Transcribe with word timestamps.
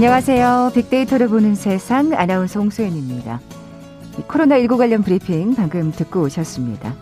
안녕하세요. 0.00 0.70
빅데이터를 0.74 1.28
보는 1.28 1.54
세상 1.54 2.14
아나운서 2.14 2.58
홍소연입니다. 2.58 3.38
코로나19 4.28 4.78
관련 4.78 5.02
브리핑 5.02 5.54
방금 5.54 5.92
듣고 5.92 6.22
오셨습니다. 6.22 6.94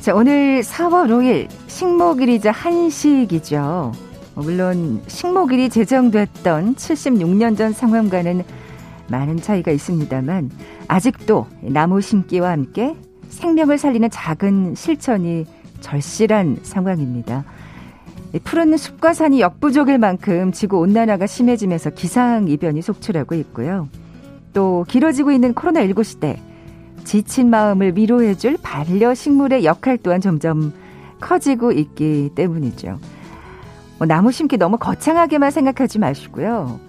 자, 0.00 0.12
오늘 0.12 0.62
4월 0.62 1.06
5일 1.06 1.48
식목일이자 1.68 2.50
한식이죠. 2.50 3.92
물론 4.34 5.02
식목일이 5.06 5.68
제정됐던 5.68 6.74
76년 6.74 7.56
전 7.56 7.72
상황과는 7.72 8.42
많은 9.06 9.36
차이가 9.36 9.70
있습니다만 9.70 10.50
아직도 10.88 11.46
나무 11.60 12.00
심기와 12.00 12.50
함께 12.50 12.96
생명을 13.28 13.78
살리는 13.78 14.10
작은 14.10 14.74
실천이 14.74 15.46
절실한 15.80 16.58
상황입니다. 16.64 17.44
푸른 18.40 18.76
숲과 18.76 19.14
산이 19.14 19.40
역부족일 19.40 19.98
만큼 19.98 20.50
지구 20.52 20.78
온난화가 20.78 21.26
심해지면서 21.26 21.90
기상 21.90 22.48
이변이 22.48 22.82
속출하고 22.82 23.34
있고요. 23.36 23.88
또 24.52 24.84
길어지고 24.88 25.32
있는 25.32 25.54
코로나19 25.54 26.02
시대 26.02 26.40
지친 27.04 27.50
마음을 27.50 27.96
위로해줄 27.96 28.56
반려 28.62 29.14
식물의 29.14 29.64
역할 29.64 29.98
또한 29.98 30.20
점점 30.20 30.72
커지고 31.20 31.72
있기 31.72 32.30
때문이죠. 32.34 32.98
뭐 33.98 34.06
나무 34.06 34.32
심기 34.32 34.56
너무 34.56 34.78
거창하게만 34.78 35.50
생각하지 35.50 35.98
마시고요. 35.98 36.80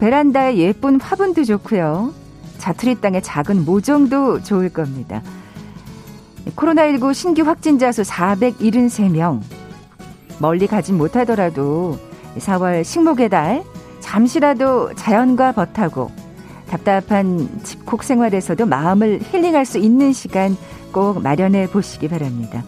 베란다에 0.00 0.56
예쁜 0.56 1.00
화분도 1.00 1.44
좋고요. 1.44 2.14
자투리 2.58 3.00
땅에 3.00 3.20
작은 3.20 3.64
모종도 3.64 4.42
좋을 4.42 4.68
겁니다. 4.70 5.22
코로나19 6.56 7.12
신규 7.14 7.42
확진자 7.42 7.92
수 7.92 8.02
473명. 8.02 9.57
멀리 10.38 10.66
가진 10.66 10.96
못하더라도 10.96 11.98
4월 12.36 12.84
식목의 12.84 13.28
달 13.28 13.64
잠시라도 14.00 14.94
자연과 14.94 15.52
벗하고 15.52 16.10
답답한 16.68 17.48
집콕 17.64 18.02
생활에서도 18.04 18.66
마음을 18.66 19.20
힐링할 19.22 19.64
수 19.64 19.78
있는 19.78 20.12
시간 20.12 20.56
꼭 20.92 21.22
마련해 21.22 21.68
보시기 21.70 22.08
바랍니다. 22.08 22.62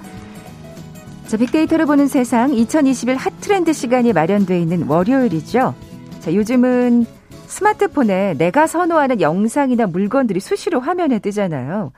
자, 1.26 1.36
빅데이터를 1.36 1.86
보는 1.86 2.08
세상 2.08 2.52
2021 2.52 3.16
핫트렌드 3.16 3.72
시간이 3.72 4.12
마련되어 4.12 4.56
있는 4.56 4.88
월요일이죠. 4.88 5.74
자, 6.18 6.34
요즘은 6.34 7.06
스마트폰에 7.46 8.34
내가 8.38 8.66
선호하는 8.66 9.20
영상이나 9.20 9.86
물건들이 9.86 10.40
수시로 10.40 10.80
화면에 10.80 11.18
뜨잖아요. 11.18 11.92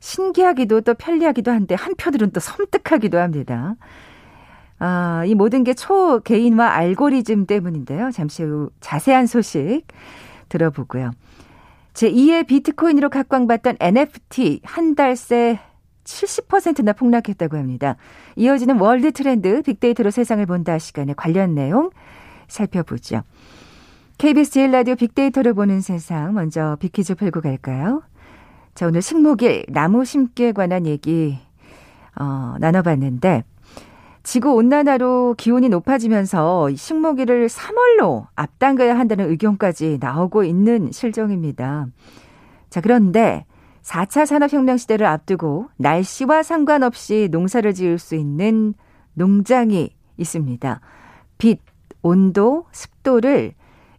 신기하기도 0.00 0.82
또 0.82 0.94
편리하기도 0.94 1.50
한데 1.50 1.74
한편으로는 1.74 2.32
또 2.32 2.40
섬뜩하기도 2.40 3.18
합니다. 3.18 3.76
아, 4.78 5.24
이 5.26 5.34
모든 5.34 5.64
게 5.64 5.74
초개인화 5.74 6.66
알고리즘 6.68 7.46
때문인데요. 7.46 8.10
잠시 8.10 8.42
후 8.42 8.70
자세한 8.80 9.26
소식 9.26 9.82
들어보고요. 10.48 11.12
제2의 11.94 12.46
비트코인으로 12.46 13.08
각광받던 13.08 13.76
NFT 13.80 14.60
한 14.64 14.94
달 14.94 15.16
새 15.16 15.58
70%나 16.04 16.92
폭락했다고 16.92 17.56
합니다. 17.56 17.96
이어지는 18.36 18.78
월드 18.78 19.10
트렌드 19.12 19.62
빅데이터로 19.62 20.10
세상을 20.12 20.44
본다 20.46 20.78
시간에 20.78 21.14
관련 21.16 21.54
내용 21.54 21.90
살펴보죠. 22.46 23.22
KBS 24.18 24.50
제1라디오 24.52 24.94
빅데이터로 24.94 25.52
보는 25.54 25.80
세상 25.80 26.32
먼저 26.34 26.76
빅퀴즈 26.80 27.16
풀고 27.16 27.40
갈까요? 27.40 28.02
자, 28.74 28.86
오늘 28.86 29.02
식목일 29.02 29.66
나무 29.68 30.04
심기에 30.04 30.52
관한 30.52 30.86
얘기 30.86 31.38
어, 32.18 32.54
나눠봤는데 32.60 33.42
지구 34.26 34.54
온난화로 34.54 35.36
기온이 35.38 35.68
높아지면서 35.68 36.74
식목일을 36.74 37.46
3월로 37.46 38.26
앞당겨야 38.34 38.98
한다는 38.98 39.30
의견까지 39.30 39.98
나오고 40.00 40.42
있는 40.42 40.90
실정입니다. 40.90 41.86
자, 42.68 42.80
그런데 42.80 43.44
4차 43.82 44.26
산업혁명 44.26 44.78
시대를 44.78 45.06
앞두고 45.06 45.68
날씨와 45.76 46.42
상관없이 46.42 47.28
농사를 47.30 47.72
지을 47.72 48.00
수 48.00 48.16
있는 48.16 48.74
농장이 49.14 49.90
있습니다. 50.16 50.80
빛, 51.38 51.60
온도, 52.02 52.66
습도를 52.72 53.54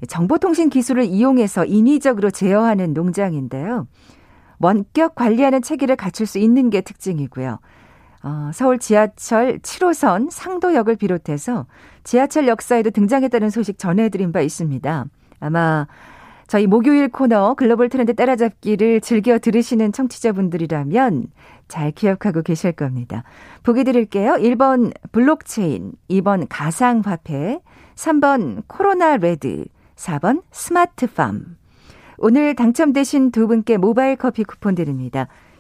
정보통신 0.09 0.69
기술을 0.69 1.05
이용해서 1.05 1.63
인위적으로 1.63 2.31
제어하는 2.31 2.93
농장인데요. 2.93 3.87
원격 4.59 5.15
관리하는 5.15 5.61
체계를 5.61 5.95
갖출 5.95 6.25
수 6.25 6.37
있는 6.37 6.69
게 6.69 6.81
특징이고요. 6.81 7.59
어, 8.23 8.51
서울 8.53 8.79
지하철 8.79 9.59
7호선 9.59 10.29
상도역을 10.31 10.95
비롯해서 10.95 11.65
지하철 12.03 12.47
역사에도 12.47 12.89
등장했다는 12.89 13.49
소식 13.49 13.77
전해드린 13.77 14.31
바 14.31 14.41
있습니다. 14.41 15.05
아마 15.39 15.87
저희 16.47 16.65
목요일 16.65 17.09
코너 17.09 17.55
글로벌 17.55 17.89
트렌드 17.89 18.15
따라잡기를 18.15 19.01
즐겨 19.01 19.37
들으시는 19.37 19.91
청취자분들이라면 19.91 21.27
잘 21.67 21.91
기억하고 21.91 22.41
계실 22.41 22.71
겁니다. 22.71 23.23
보기 23.63 23.83
드릴게요. 23.83 24.33
1번 24.33 24.93
블록체인, 25.11 25.91
2번 26.09 26.45
가상화폐, 26.49 27.59
3번 27.95 28.63
코로나 28.67 29.17
레드, 29.17 29.65
4번 29.97 30.41
스마트팜. 30.51 31.57
오늘 32.17 32.55
당첨되신 32.55 33.31
두 33.31 33.47
분께 33.47 33.77
모바일 33.77 34.15
커피 34.15 34.43
쿠폰 34.43 34.73
드립니다. 34.73 35.27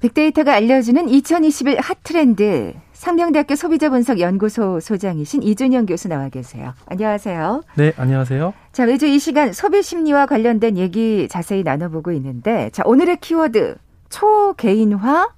빅데이터가 0.00 0.54
알려주는 0.54 1.08
2021 1.08 1.78
핫트렌드. 1.78 2.74
상명대학교 2.92 3.54
소비자분석연구소 3.54 4.80
소장이신 4.80 5.42
이준영 5.42 5.86
교수 5.86 6.08
나와 6.08 6.28
계세요. 6.28 6.74
안녕하세요. 6.86 7.62
네, 7.76 7.92
안녕하세요. 7.96 8.52
자, 8.72 8.86
매주 8.86 9.06
이 9.06 9.18
시간 9.18 9.52
소비 9.52 9.82
심리와 9.82 10.26
관련된 10.26 10.76
얘기 10.76 11.28
자세히 11.28 11.62
나눠보고 11.62 12.12
있는데, 12.12 12.70
자, 12.72 12.82
오늘의 12.84 13.18
키워드, 13.20 13.76
초개인화 14.10 15.28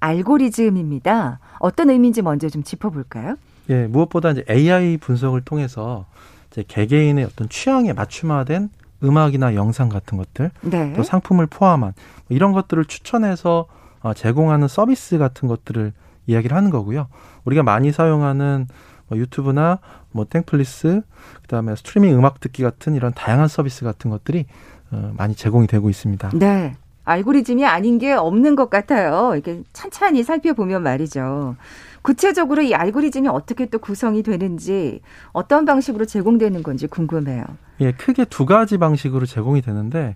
알고리즘입니다. 0.00 1.38
어떤 1.58 1.90
의미인지 1.90 2.22
먼저 2.22 2.48
좀 2.48 2.62
짚어볼까요? 2.62 3.36
예, 3.70 3.86
무엇보다 3.86 4.30
이제 4.30 4.44
AI 4.48 4.96
분석을 4.98 5.42
통해서 5.42 6.06
이제 6.50 6.64
개개인의 6.66 7.24
어떤 7.24 7.48
취향에 7.48 7.92
맞춤화된 7.92 8.70
음악이나 9.04 9.54
영상 9.54 9.88
같은 9.88 10.16
것들, 10.18 10.50
네. 10.62 10.92
또 10.96 11.02
상품을 11.02 11.46
포함한 11.46 11.92
뭐 11.92 12.36
이런 12.36 12.52
것들을 12.52 12.84
추천해서 12.86 13.66
어, 13.68 13.81
제공하는 14.14 14.68
서비스 14.68 15.18
같은 15.18 15.48
것들을 15.48 15.92
이야기를 16.26 16.56
하는 16.56 16.70
거고요. 16.70 17.08
우리가 17.44 17.62
많이 17.62 17.92
사용하는 17.92 18.66
뭐 19.08 19.18
유튜브나 19.18 19.78
뭐 20.10 20.24
땡플릭스, 20.24 21.02
그다음에 21.42 21.76
스트리밍 21.76 22.16
음악 22.16 22.40
듣기 22.40 22.62
같은 22.62 22.94
이런 22.94 23.12
다양한 23.12 23.48
서비스 23.48 23.84
같은 23.84 24.10
것들이 24.10 24.46
어, 24.90 25.12
많이 25.16 25.34
제공이 25.34 25.66
되고 25.66 25.88
있습니다. 25.90 26.30
네. 26.34 26.76
알고리즘이 27.04 27.66
아닌 27.66 27.98
게 27.98 28.12
없는 28.12 28.54
것 28.54 28.70
같아요. 28.70 29.32
이렇게 29.34 29.62
찬찬히 29.72 30.22
살펴보면 30.22 30.84
말이죠. 30.84 31.56
구체적으로 32.02 32.62
이 32.62 32.74
알고리즘이 32.74 33.26
어떻게 33.28 33.66
또 33.66 33.78
구성이 33.78 34.22
되는지 34.22 35.00
어떤 35.32 35.64
방식으로 35.64 36.04
제공되는 36.04 36.62
건지 36.62 36.86
궁금해요. 36.86 37.44
예, 37.80 37.92
크게 37.92 38.24
두 38.26 38.46
가지 38.46 38.78
방식으로 38.78 39.26
제공이 39.26 39.62
되는데 39.62 40.14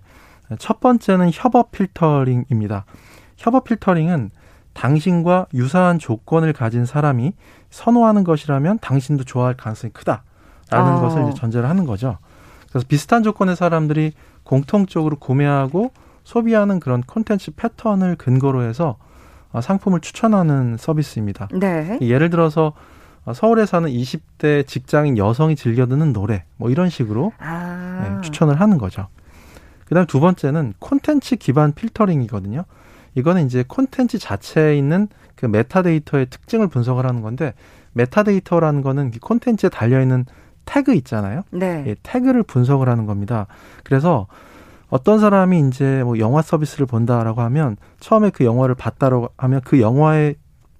첫 0.59 0.79
번째는 0.79 1.31
협업 1.33 1.71
필터링입니다. 1.71 2.85
협업 3.37 3.63
필터링은 3.63 4.31
당신과 4.73 5.47
유사한 5.53 5.97
조건을 5.97 6.53
가진 6.53 6.85
사람이 6.85 7.33
선호하는 7.69 8.23
것이라면 8.23 8.79
당신도 8.79 9.23
좋아할 9.23 9.55
가능성이 9.55 9.91
크다라는 9.93 10.21
아. 10.71 10.99
것을 10.99 11.23
이제 11.23 11.33
전제를 11.33 11.67
하는 11.67 11.85
거죠. 11.85 12.17
그래서 12.69 12.85
비슷한 12.87 13.23
조건의 13.23 13.55
사람들이 13.55 14.11
공통적으로 14.43 15.15
구매하고 15.17 15.91
소비하는 16.23 16.79
그런 16.79 17.01
콘텐츠 17.01 17.51
패턴을 17.51 18.17
근거로 18.17 18.63
해서 18.63 18.97
어, 19.51 19.61
상품을 19.61 20.01
추천하는 20.01 20.77
서비스입니다. 20.77 21.47
네. 21.53 21.97
예를 22.01 22.29
들어서 22.29 22.73
어, 23.25 23.33
서울에 23.33 23.65
사는 23.65 23.89
20대 23.89 24.67
직장인 24.67 25.17
여성이 25.17 25.55
즐겨 25.55 25.87
듣는 25.87 26.13
노래 26.13 26.43
뭐 26.57 26.69
이런 26.69 26.89
식으로 26.89 27.33
아. 27.39 28.01
네, 28.03 28.21
추천을 28.21 28.59
하는 28.59 28.77
거죠. 28.77 29.07
그다음 29.85 30.05
두 30.05 30.19
번째는 30.19 30.73
콘텐츠 30.79 31.37
기반 31.37 31.73
필터링이거든요. 31.73 32.65
이거는 33.17 33.47
이제 33.47 33.63
콘텐츠 33.67 34.19
자체에 34.19 34.77
있는 34.77 35.07
그 35.35 35.47
메타데이터의 35.47 36.27
특징을 36.27 36.67
분석을 36.67 37.07
하는 37.07 37.21
건데 37.21 37.55
메타데이터라는 37.93 38.83
거는 38.83 39.11
콘텐츠에 39.19 39.69
달려 39.69 39.99
있는 40.01 40.25
태그 40.65 40.93
있잖아요. 40.93 41.41
네. 41.49 41.83
예, 41.87 41.95
태그를 42.03 42.43
분석을 42.43 42.87
하는 42.87 43.07
겁니다. 43.07 43.47
그래서 43.83 44.27
어떤 44.89 45.19
사람이 45.19 45.67
이제 45.67 46.03
뭐 46.03 46.19
영화 46.19 46.43
서비스를 46.43 46.85
본다라고 46.85 47.41
하면 47.41 47.75
처음에 47.99 48.29
그 48.29 48.45
영화를 48.45 48.75
봤다라고 48.75 49.29
하면 49.35 49.61
그 49.63 49.81
영화에 49.81 50.35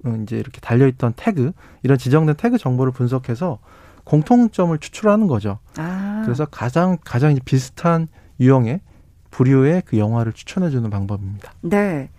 어, 0.06 0.16
이제 0.22 0.38
이렇게 0.38 0.62
달려 0.62 0.86
있던 0.88 1.14
태그 1.16 1.54
이런 1.82 1.98
지정된 1.98 2.36
태그 2.36 2.60
정보를 2.60 2.94
분석해서 2.94 3.58
공통점을 4.04 4.78
추출하는 4.78 5.26
거죠. 5.26 5.58
아. 5.78 6.22
그래서 6.24 6.46
가장 6.46 6.98
가장 7.04 7.32
이제 7.32 7.42
비슷한 7.44 8.08
유형의 8.40 8.82
부류의 9.32 9.82
그 9.86 9.98
영화를 9.98 10.34
추천해 10.34 10.70
주는 10.70 10.88
방법입니다. 10.92 11.52
네. 11.62 12.10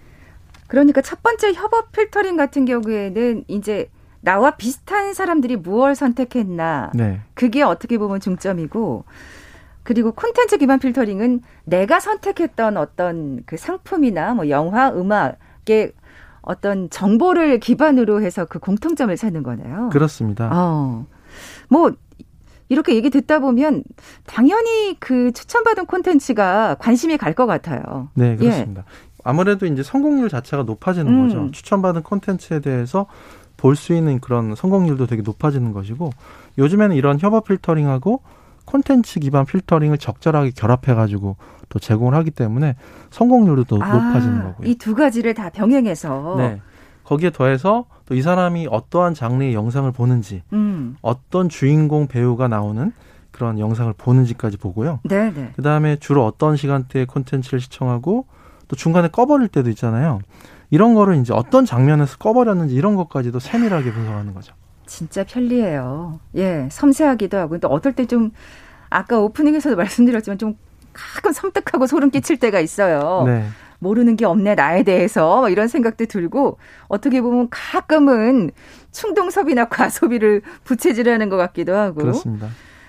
그러니까 0.69 1.01
첫 1.01 1.23
번째 1.23 1.53
협업 1.53 1.93
필터링 1.93 2.37
같은 2.37 2.65
경우에는 2.65 3.45
이제 3.49 3.91
나와 4.21 4.53
비슷한 4.53 5.15
사람들이 5.15 5.57
무엇을 5.57 5.95
선택했나. 5.95 6.93
네. 6.95 7.21
그게 7.35 7.63
어떻게 7.63 7.99
보면 7.99 8.21
중점이고 8.21 9.05
그리고 9.83 10.13
콘텐츠 10.13 10.59
기반 10.59 10.79
필터링은 10.79 11.41
내가 11.65 11.99
선택했던 11.99 12.77
어떤 12.77 13.43
그 13.47 13.57
상품이나 13.57 14.35
뭐 14.35 14.51
영화, 14.51 14.91
음악의 14.91 15.93
어떤 16.43 16.91
정보를 16.91 17.59
기반으로 17.61 18.21
해서 18.23 18.45
그 18.45 18.59
공통점을 18.59 19.15
찾는 19.17 19.43
거네요. 19.43 19.89
그렇습니다. 19.91 20.51
어. 20.53 21.07
뭐 21.69 21.93
이렇게 22.69 22.95
얘기 22.95 23.09
듣다 23.09 23.39
보면 23.39 23.83
당연히 24.27 24.95
그 25.01 25.33
추천받은 25.33 25.87
콘텐츠가 25.87 26.77
관심이 26.79 27.17
갈 27.17 27.33
것 27.35 27.47
같아요. 27.47 28.11
네, 28.15 28.37
그렇습니다. 28.37 28.85
예. 29.29 29.31
아무래도 29.31 29.67
이제 29.67 29.83
성공률 29.83 30.29
자체가 30.29 30.63
높아지는 30.65 31.13
음. 31.13 31.29
거죠. 31.29 31.51
추천받은 31.51 32.03
콘텐츠에 32.03 32.61
대해서 32.61 33.07
볼 33.57 33.75
수 33.77 33.93
있는 33.93 34.21
그런 34.21 34.55
성공률도 34.55 35.07
되게 35.07 35.23
높아지는 35.23 35.73
것이고 35.73 36.11
요즘에는 36.59 36.95
이런 36.97 37.19
협업 37.19 37.45
필터링하고 37.45 38.23
콘텐츠 38.65 39.19
기반 39.21 39.47
필터링을 39.47 39.99
적절하게 39.99 40.53
결합해가지고 40.55 41.37
또 41.69 41.79
제공을 41.79 42.15
하기 42.15 42.31
때문에 42.31 42.77
성공률도 43.11 43.79
아, 43.83 43.93
높아지는 43.93 44.43
거고요. 44.45 44.69
이 44.69 44.77
두 44.77 44.95
가지를 44.95 45.35
다 45.35 45.51
병행해서. 45.51 46.35
네. 46.39 46.61
거기에 47.05 47.31
더해서 47.31 47.87
또 48.07 48.15
이 48.15 48.23
사람이 48.23 48.69
어떠한 48.71 49.15
장르의 49.15 49.55
영상을 49.55 49.91
보는지, 49.93 50.43
음. 50.53 50.97
어떤 51.03 51.49
주인공 51.49 52.07
배우가 52.07 52.49
나오는 52.49 52.93
그런 53.33 53.59
영상을 53.59 53.93
보는지까지 53.99 54.57
보고요. 54.57 55.01
네, 55.05 55.31
네. 55.33 55.53
그 55.57 55.63
다음에 55.63 55.97
주로 55.97 56.25
어떤 56.25 56.57
시간대에 56.57 57.05
콘텐츠를 57.07 57.61
시청하고 57.61 58.27
또 58.69 58.77
중간에 58.77 59.09
꺼버릴 59.09 59.49
때도 59.49 59.71
있잖아요. 59.71 60.21
이런 60.71 60.95
거를 60.95 61.17
이제 61.17 61.33
어떤 61.33 61.65
장면에서 61.65 62.19
꺼버렸는지 62.19 62.75
이런 62.75 62.95
것까지도 62.97 63.39
세밀하게 63.41 63.93
분석하는 63.93 64.35
거죠. 64.35 64.55
진짜 64.87 65.25
편리해요. 65.25 66.21
예, 66.37 66.69
섬세하기도 66.71 67.37
하고. 67.37 67.51
근데 67.51 67.67
어떨 67.69 67.93
때 67.95 68.05
좀 68.07 68.31
아까 68.91 69.19
오프닝에서도 69.19 69.77
말씀드렸지만 69.77 70.39
좀 70.39 70.55
가끔 70.93 71.33
섬뜩하고 71.33 71.87
소름 71.87 72.11
끼칠 72.11 72.39
때가 72.39 72.61
있어요. 72.61 73.25
네. 73.27 73.47
모르는 73.81 74.17
게 74.17 74.25
없네 74.25 74.55
나에 74.57 74.83
대해서 74.83 75.41
뭐 75.41 75.49
이런 75.51 75.69
생각도 75.69 76.07
들고 76.07 76.59
어떻게 76.89 77.21
보면 77.21 77.49
가끔은 77.51 78.51
충동섭이나 78.93 79.67
과소비를 79.67 80.43
부채질하는 80.65 81.29
것 81.29 81.37
같기도 81.37 81.77
하고 81.77 82.01
그렇습니다. 82.01 82.49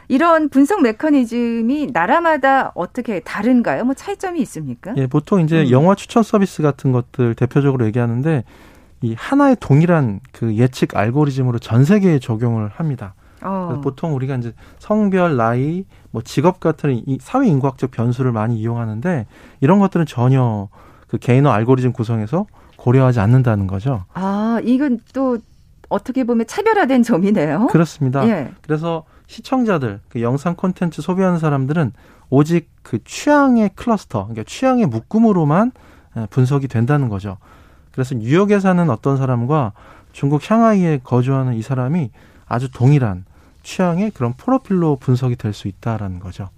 이런 0.10 0.50
분석 0.50 0.82
메커니즘이 0.82 1.90
나라마다 1.94 2.72
어떻게 2.74 3.20
다른가요? 3.20 3.86
뭐 3.86 3.94
차이점이 3.94 4.42
있습니까? 4.42 4.94
예, 4.98 5.06
보통 5.06 5.40
이제 5.40 5.62
음. 5.62 5.70
영화 5.70 5.94
추천 5.94 6.24
서비스 6.24 6.64
같은 6.64 6.92
것들 6.92 7.36
대표적으로 7.36 7.86
얘기하는데 7.86 8.44
이 9.02 9.14
하나의 9.16 9.56
동일한 9.60 10.20
그 10.32 10.56
예측 10.56 10.98
알고리즘으로 10.98 11.60
전 11.60 11.86
세계에 11.86 12.18
적용을 12.18 12.70
합니다. 12.70 13.14
어. 13.42 13.80
보통 13.84 14.16
우리가 14.16 14.36
이제 14.36 14.54
성별, 14.80 15.38
나이, 15.38 15.86
뭐 16.10 16.24
직업 16.24 16.60
같은 16.60 17.04
이 17.06 17.20
사회 17.22 17.48
인구학적 17.48 17.92
변수를 17.92 18.32
많이 18.32 18.58
이용하는데 18.58 19.28
이런 19.62 19.78
것들은 19.80 20.08
전혀 20.08 20.70
그 21.08 21.20
개인화 21.20 21.54
알고리즘 21.54 21.94
구성에서 21.94 22.48
고려하지 22.78 23.20
않는다는 23.20 23.68
거죠. 23.68 24.06
아, 24.14 24.60
이건 24.64 25.00
또 25.14 25.38
어떻게 25.88 26.24
보면 26.24 26.48
차별화된 26.48 27.04
점이네요. 27.04 27.68
그렇습니다. 27.68 28.28
예. 28.28 28.52
그래서 28.62 29.04
시청자들, 29.30 30.00
그 30.10 30.24
영상 30.24 30.56
콘텐츠 30.56 31.04
소비하는 31.04 31.38
사람들은 31.38 31.94
오직 32.32 32.68
그 32.82 33.04
취향의 33.04 33.72
클러스터, 33.76 34.24
그러니까 34.24 34.44
취향의 34.44 34.88
묶음으로만 34.88 35.72
분석이 36.32 36.68
된다는 36.68 37.10
거죠. 37.10 37.38
그래서 37.92 38.16
뉴욕에 38.16 38.60
사는 38.60 38.90
어떤 38.90 39.18
사람과 39.18 39.74
중국 40.14 40.42
샹하이에 40.42 41.02
거주하는 41.04 41.54
이 41.54 41.62
사람이 41.62 42.10
아주 42.48 42.72
동일한 42.72 43.26
취향의 43.62 44.12
그런 44.12 44.34
프로필로 44.34 44.96
분석이 44.96 45.36
될 45.36 45.54
수 45.54 45.68
있다라는 45.68 46.20
거죠. 46.20 46.50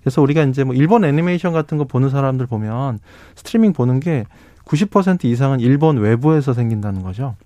그래서 0.00 0.20
우리가 0.22 0.42
이제 0.42 0.64
뭐 0.64 0.74
일본 0.74 1.04
애니메이션 1.04 1.52
같은 1.52 1.78
거 1.78 1.84
보는 1.84 2.10
사람들 2.10 2.46
보면 2.46 2.98
스트리밍 3.36 3.72
보는 3.72 4.00
게 4.00 4.24
90% 4.64 5.24
이상은 5.26 5.60
일본 5.60 5.98
외부에서 5.98 6.52
생긴다는 6.52 7.04
거죠. 7.04 7.36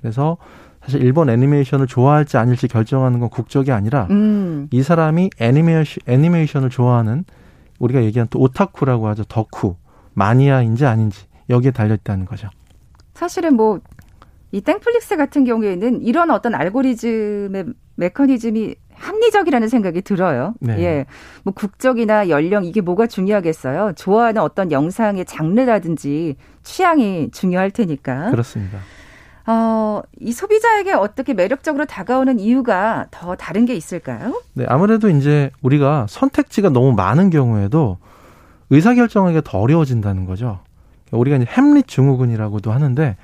그래서 0.00 0.36
사실 0.82 1.02
일본 1.02 1.28
애니메이션을 1.28 1.86
좋아할지 1.86 2.36
아닐지 2.36 2.68
결정하는 2.68 3.20
건 3.20 3.28
국적이 3.28 3.72
아니라 3.72 4.06
음. 4.10 4.68
이 4.70 4.82
사람이 4.82 5.30
애니메이션, 5.38 5.98
애니메이션을 6.06 6.70
좋아하는 6.70 7.24
우리가 7.78 8.02
얘기한 8.04 8.28
또 8.30 8.40
오타쿠라고 8.40 9.08
하죠. 9.08 9.24
덕후, 9.24 9.76
마니아인지 10.14 10.86
아닌지 10.86 11.26
여기에 11.48 11.72
달려 11.72 11.94
있다는 11.94 12.24
거죠. 12.24 12.48
사실은 13.14 13.56
뭐 13.56 13.80
이 14.52 14.60
땡플릭스 14.60 15.16
같은 15.16 15.44
경우에는 15.44 16.02
이런 16.02 16.30
어떤 16.30 16.54
알고리즘의 16.54 17.66
메커니즘이 17.94 18.74
합리적이라는 18.94 19.68
생각이 19.68 20.02
들어요. 20.02 20.54
네. 20.60 20.78
예. 20.80 21.06
뭐 21.44 21.54
국적이나 21.54 22.28
연령 22.28 22.64
이게 22.64 22.80
뭐가 22.80 23.06
중요하겠어요. 23.06 23.92
좋아하는 23.96 24.42
어떤 24.42 24.72
영상의 24.72 25.24
장르라든지 25.24 26.36
취향이 26.62 27.30
중요할 27.30 27.70
테니까. 27.70 28.30
그렇습니다. 28.30 28.78
어, 29.50 30.02
이 30.20 30.30
소비자에게 30.30 30.92
어떻게 30.92 31.34
매력적으로 31.34 31.84
다가오는 31.84 32.38
이유가 32.38 33.06
더 33.10 33.34
다른 33.34 33.64
게 33.64 33.74
있을까요? 33.74 34.40
네, 34.54 34.64
아무래도 34.68 35.10
이제 35.10 35.50
우리가 35.60 36.06
선택지가 36.08 36.68
너무 36.68 36.92
많은 36.92 37.30
경우에도 37.30 37.98
의사결정하기가 38.70 39.40
더 39.44 39.58
어려워진다는 39.58 40.26
거죠. 40.26 40.60
우리가 41.10 41.36
이제 41.36 41.46
햄릿 41.50 41.88
증후군이라고도 41.88 42.70
하는데 42.70 43.16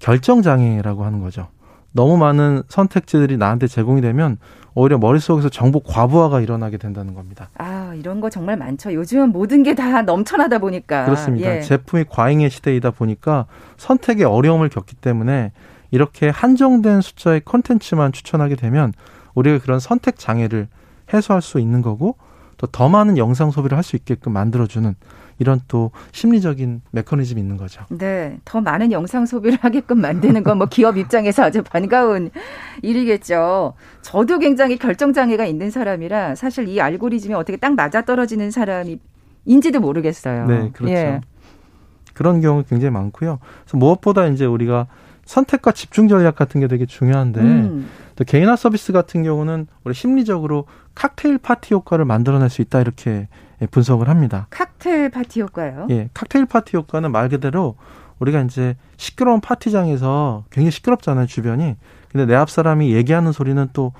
결정 0.00 0.42
장애라고 0.42 1.04
하는 1.04 1.20
거죠. 1.20 1.46
너무 1.92 2.16
많은 2.16 2.64
선택지들이 2.68 3.36
나한테 3.36 3.68
제공이 3.68 4.00
되면 4.00 4.38
오히려 4.74 4.98
머릿속에서 4.98 5.48
정보 5.48 5.78
과부하가 5.78 6.40
일어나게 6.40 6.78
된다는 6.78 7.14
겁니다. 7.14 7.50
아, 7.56 7.64
이런 7.94 8.20
거 8.20 8.30
정말 8.30 8.56
많죠. 8.56 8.92
요즘은 8.92 9.30
모든 9.32 9.62
게 9.62 9.74
다 9.74 10.02
넘쳐나다 10.02 10.58
보니까. 10.58 11.04
그렇습니다. 11.04 11.56
예. 11.56 11.60
제품이 11.60 12.04
과잉의 12.08 12.50
시대이다 12.50 12.90
보니까 12.92 13.46
선택에 13.76 14.24
어려움을 14.24 14.68
겪기 14.68 14.94
때문에 14.96 15.52
이렇게 15.90 16.28
한정된 16.28 17.00
숫자의 17.00 17.42
컨텐츠만 17.44 18.12
추천하게 18.12 18.56
되면 18.56 18.92
우리가 19.34 19.58
그런 19.58 19.78
선택 19.80 20.18
장애를 20.18 20.68
해소할 21.12 21.42
수 21.42 21.58
있는 21.60 21.82
거고 21.82 22.16
또 22.56 22.66
더 22.68 22.88
많은 22.88 23.18
영상 23.18 23.50
소비를 23.50 23.76
할 23.76 23.82
수 23.82 23.96
있게끔 23.96 24.32
만들어주는 24.32 24.94
이런 25.38 25.60
또 25.68 25.90
심리적인 26.12 26.82
메커니즘이 26.92 27.40
있는 27.40 27.56
거죠. 27.56 27.82
네. 27.90 28.38
더 28.44 28.60
많은 28.60 28.92
영상 28.92 29.26
소비를 29.26 29.58
하게끔 29.60 30.00
만드는 30.00 30.42
건 30.42 30.54
뭐 30.58 30.66
기업 30.66 30.96
입장에서 30.96 31.42
아주 31.42 31.62
반가운 31.64 32.30
일이겠죠. 32.82 33.74
저도 34.02 34.38
굉장히 34.38 34.76
결정장애가 34.78 35.44
있는 35.46 35.70
사람이라 35.70 36.34
사실 36.36 36.68
이 36.68 36.80
알고리즘이 36.80 37.34
어떻게 37.34 37.56
딱 37.56 37.74
맞아떨어지는 37.74 38.50
사람이 38.50 39.00
인지도 39.46 39.80
모르겠어요. 39.80 40.46
네, 40.46 40.70
그렇죠. 40.72 40.94
예. 40.94 41.20
그런 42.14 42.40
경우 42.40 42.62
굉장히 42.62 42.92
많고요. 42.92 43.40
그래서 43.64 43.76
무엇보다 43.76 44.26
이제 44.28 44.44
우리가 44.44 44.86
선택과 45.26 45.72
집중 45.72 46.08
전략 46.08 46.36
같은 46.36 46.60
게 46.60 46.68
되게 46.68 46.86
중요한데 46.86 47.40
음. 47.40 47.88
또 48.16 48.24
개인화 48.24 48.56
서비스 48.56 48.92
같은 48.92 49.22
경우는 49.22 49.66
우리 49.84 49.94
심리적으로 49.94 50.66
칵테일 50.94 51.38
파티 51.38 51.74
효과를 51.74 52.04
만들어낼 52.04 52.48
수 52.50 52.62
있다 52.62 52.80
이렇게 52.80 53.28
예, 53.62 53.66
분석을 53.66 54.08
합니다. 54.08 54.46
칵테일 54.50 55.10
파티 55.10 55.40
효과요? 55.40 55.86
예, 55.90 56.08
칵테일 56.14 56.46
파티 56.46 56.76
효과는 56.76 57.12
말 57.12 57.28
그대로 57.28 57.76
우리가 58.18 58.40
이제 58.42 58.76
시끄러운 58.96 59.40
파티장에서 59.40 60.44
굉장히 60.50 60.70
시끄럽잖아요, 60.70 61.26
주변이. 61.26 61.76
근데 62.10 62.26
내 62.26 62.34
앞 62.34 62.48
사람이 62.50 62.92
얘기하는 62.92 63.32
소리는 63.32 63.68
또 63.72 63.92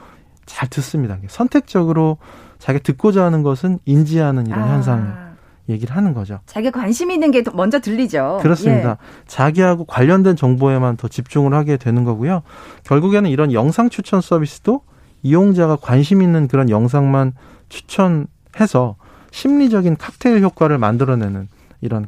잘 0.47 0.69
듣습니다. 0.69 1.19
선택적으로 1.29 2.19
자기가 2.59 2.83
듣고자 2.83 3.25
하는 3.25 3.43
것은 3.43 3.79
인지하는 3.85 4.47
이런 4.47 4.63
아. 4.63 4.73
현상 4.75 5.24
얘기를 5.69 5.97
하는 5.97 6.13
거죠. 6.15 6.41
자기가 6.47 6.79
관심 6.79 7.11
있는 7.11 7.31
게 7.31 7.43
먼저 7.55 7.81
들리죠. 7.81 8.41
그렇습니다. 8.43 8.91
예. 8.91 8.97
자기하고 9.27 9.85
관련된 9.85 10.37
정보에만 10.37 10.97
더 10.97 11.09
집중을 11.09 11.55
하게 11.55 11.77
되는 11.77 12.05
거고요. 12.05 12.43
결국에는 12.85 13.31
이런 13.31 13.53
영상 13.53 13.89
추천 13.89 14.21
서비스도 14.21 14.83
이용자가 15.23 15.77
관심 15.77 16.21
있는 16.21 16.49
그런 16.49 16.69
영상만 16.69 17.33
추천해서 17.71 18.97
심리적인 19.31 19.97
칵테일 19.97 20.43
효과를 20.43 20.79
만들어내는 20.79 21.49
이런 21.81 22.07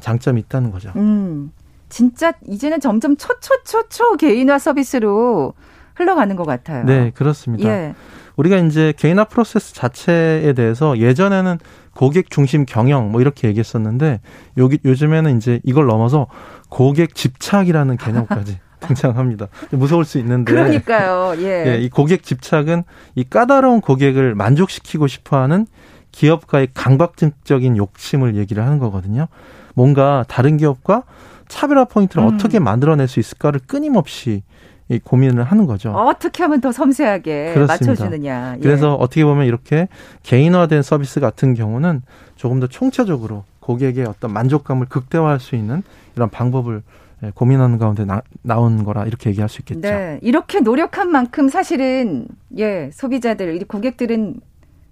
장점이 0.00 0.40
있다는 0.42 0.70
거죠. 0.70 0.92
음, 0.96 1.52
진짜 1.88 2.32
이제는 2.48 2.80
점점 2.80 3.16
초초초초 3.16 4.16
개인화 4.16 4.58
서비스로 4.58 5.54
흘러가는 5.94 6.34
것 6.36 6.46
같아요. 6.46 6.84
네, 6.84 7.10
그렇습니다. 7.10 7.68
예. 7.68 7.94
우리가 8.36 8.56
이제 8.58 8.92
개인화 8.96 9.24
프로세스 9.24 9.74
자체에 9.74 10.52
대해서 10.54 10.98
예전에는 10.98 11.58
고객 11.94 12.30
중심 12.30 12.64
경영 12.64 13.12
뭐 13.12 13.20
이렇게 13.20 13.48
얘기했었는데 13.48 14.20
여기 14.56 14.78
요즘에는 14.84 15.36
이제 15.36 15.60
이걸 15.64 15.86
넘어서 15.86 16.26
고객 16.68 17.14
집착이라는 17.14 17.96
개념까지 17.96 18.58
등장합니다. 18.80 19.48
무서울 19.70 20.04
수 20.04 20.18
있는데. 20.18 20.52
그러니까요. 20.52 21.34
예. 21.38 21.64
예. 21.76 21.78
이 21.78 21.88
고객 21.88 22.22
집착은 22.22 22.84
이 23.14 23.24
까다로운 23.24 23.80
고객을 23.80 24.34
만족시키고 24.34 25.06
싶어하는 25.06 25.66
기업가의 26.10 26.68
강박증적인 26.74 27.76
욕심을 27.76 28.36
얘기를 28.36 28.64
하는 28.64 28.78
거거든요. 28.78 29.28
뭔가 29.74 30.24
다른 30.28 30.56
기업과 30.56 31.04
차별화 31.48 31.86
포인트를 31.86 32.24
음. 32.24 32.34
어떻게 32.34 32.58
만들어낼 32.58 33.08
수 33.08 33.20
있을까를 33.20 33.60
끊임없이 33.66 34.30
이 34.30 34.42
고민을 34.98 35.44
하는 35.44 35.66
거죠. 35.66 35.90
어떻게 35.90 36.42
하면 36.42 36.60
더 36.60 36.72
섬세하게 36.72 37.54
그렇습니다. 37.54 37.72
맞춰주느냐. 37.72 38.54
예. 38.58 38.60
그래서 38.62 38.94
어떻게 38.94 39.24
보면 39.24 39.46
이렇게 39.46 39.88
개인화된 40.22 40.82
서비스 40.82 41.20
같은 41.20 41.54
경우는 41.54 42.02
조금 42.36 42.60
더 42.60 42.66
총체적으로 42.66 43.44
고객의 43.60 44.04
어떤 44.06 44.32
만족감을 44.32 44.86
극대화할 44.86 45.40
수 45.40 45.54
있는 45.56 45.82
이런 46.16 46.28
방법을 46.28 46.82
예, 47.24 47.30
고민하는 47.34 47.78
가운데 47.78 48.04
나, 48.04 48.22
나온 48.42 48.82
거라 48.84 49.04
이렇게 49.04 49.30
얘기할 49.30 49.48
수 49.48 49.60
있겠죠. 49.60 49.80
네. 49.80 50.18
이렇게 50.22 50.60
노력한 50.60 51.10
만큼 51.10 51.48
사실은 51.48 52.26
예, 52.58 52.90
소비자들, 52.92 53.64
고객들은 53.66 54.40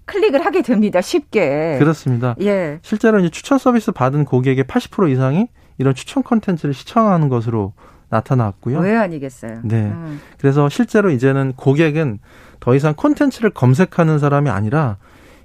클릭을 0.05 0.45
하게 0.45 0.63
됩니다. 0.63 1.01
쉽게. 1.01 1.77
그렇습니다. 1.79 2.35
예. 2.41 2.79
실제로 2.83 3.19
이제 3.21 3.29
추천 3.29 3.59
서비스 3.59 3.93
받은 3.93 4.25
고객의 4.25 4.65
80% 4.65 5.11
이상이 5.11 5.49
이런 5.79 5.95
추천 5.95 6.23
컨텐츠를 6.23 6.75
시청하는 6.75 7.29
것으로 7.29 7.73
나타났고요. 8.11 8.79
왜 8.81 8.97
아니겠어요? 8.97 9.61
네. 9.65 9.87
음. 9.87 10.21
그래서 10.39 10.69
실제로 10.69 11.11
이제는 11.11 11.55
고객은 11.57 12.19
더 12.59 12.75
이상 12.75 12.95
콘텐츠를 12.95 13.51
검색하는 13.51 14.19
사람이 14.19 14.51
아니라 14.51 14.99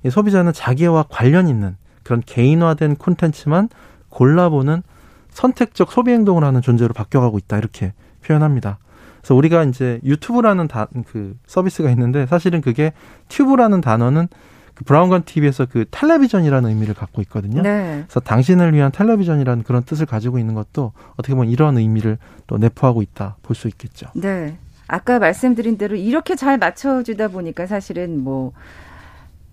소비자는 0.10 0.53
자기와 0.53 1.05
관련 1.10 1.48
있는 1.48 1.77
그런 2.03 2.22
개인화된 2.25 2.98
콘텐츠만 2.98 3.69
골라보는 4.10 4.84
선택적 5.29 5.91
소비 5.91 6.12
행동을 6.12 6.43
하는 6.43 6.62
존재로 6.62 6.93
바뀌어가고 6.93 7.38
있다 7.38 7.57
이렇게 7.57 7.93
표현합니다. 8.24 8.77
그래서 9.22 9.36
우리가 9.36 9.63
이제 9.63 10.00
유튜브라는 10.03 10.67
다, 10.67 10.88
그 11.07 11.36
서비스가 11.48 11.89
있는데 11.91 12.25
사실은 12.27 12.62
그게 12.62 12.93
튜브라는 13.29 13.81
단어는 13.81 14.27
그 14.75 14.84
브라운관 14.84 15.24
TV에서 15.24 15.65
그 15.65 15.86
텔레비전이라는 15.89 16.70
의미를 16.70 16.94
갖고 16.94 17.22
있거든요. 17.24 17.62
네. 17.62 18.03
그래서 18.05 18.20
당신을 18.20 18.74
위한 18.74 18.91
텔레비전이라는 18.91 19.63
그런 19.63 19.84
뜻을 19.84 20.05
가지고 20.05 20.38
있는 20.38 20.53
것도 20.53 20.91
어떻게 21.13 21.34
보면 21.34 21.50
이런 21.50 21.77
의미를 21.77 22.17
또 22.48 22.58
내포하고 22.58 23.01
있다 23.01 23.38
볼 23.41 23.55
수 23.55 23.67
있겠죠. 23.70 24.08
네. 24.15 24.58
아까 24.88 25.17
말씀드린 25.17 25.77
대로 25.77 25.96
이렇게 25.96 26.36
잘 26.36 26.58
맞춰주다 26.58 27.29
보니까 27.29 27.65
사실은 27.65 28.20
뭐 28.24 28.51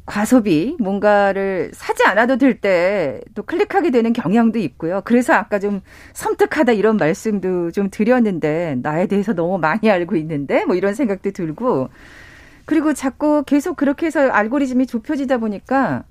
과소비 0.05 0.77
뭔가를 0.81 1.71
사지 1.73 2.03
않아도 2.05 2.37
될 2.37 2.61
때 2.61 3.21
또 3.35 3.43
클릭하게 3.45 3.91
되는 3.93 4.13
경향도 4.13 4.59
있고요. 4.59 5.01
그래서 5.05 5.33
아까 5.33 5.59
좀 5.61 5.81
섬뜩하다 6.13 6.73
이런 6.73 6.97
말씀도 6.97 7.71
좀 7.71 7.89
드렸는데 7.91 8.77
나에 8.83 9.07
대해서 9.07 9.33
너무 9.33 9.59
많이 9.59 9.89
알고 9.91 10.17
있는데 10.17 10.65
뭐 10.65 10.75
이런 10.75 10.95
생각도 10.95 11.31
들고 11.31 11.89
그리고 12.65 12.93
자꾸 12.93 13.43
계속 13.45 13.77
그렇게 13.77 14.07
해서 14.07 14.31
알고리즘이 14.31 14.87
좁혀지다 14.87 15.39
보니까 15.39 16.05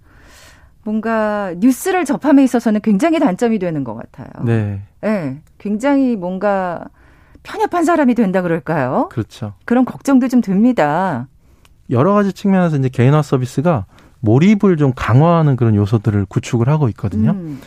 뭔가 0.84 1.54
뉴스를 1.58 2.06
접함에 2.06 2.44
있어서는 2.44 2.82
굉장히 2.82 3.20
단점이 3.20 3.60
되는 3.60 3.84
것 3.84 3.96
같아요. 3.96 4.46
네. 4.46 4.82
네. 5.02 5.42
굉장히 5.58 6.16
뭔가 6.16 6.86
편협한 7.44 7.86
사람이 7.86 8.16
된다 8.16 8.42
그럴까요? 8.42 9.10
그렇죠. 9.12 9.54
그런 9.66 9.86
걱정도 9.86 10.28
좀 10.28 10.42
듭니다. 10.42 11.28
여러 11.90 12.14
가지 12.14 12.34
측면에서 12.34 12.78
이제 12.78 12.90
개인화 12.90 13.22
서비스가 13.22 13.86
몰입을 14.22 14.78
좀 14.78 14.94
강화하는 14.96 15.56
그런 15.56 15.76
요소들을 15.76 16.26
구축을 16.26 16.70
하고 16.70 16.88
있거든요. 16.90 17.32
음. 17.32 17.60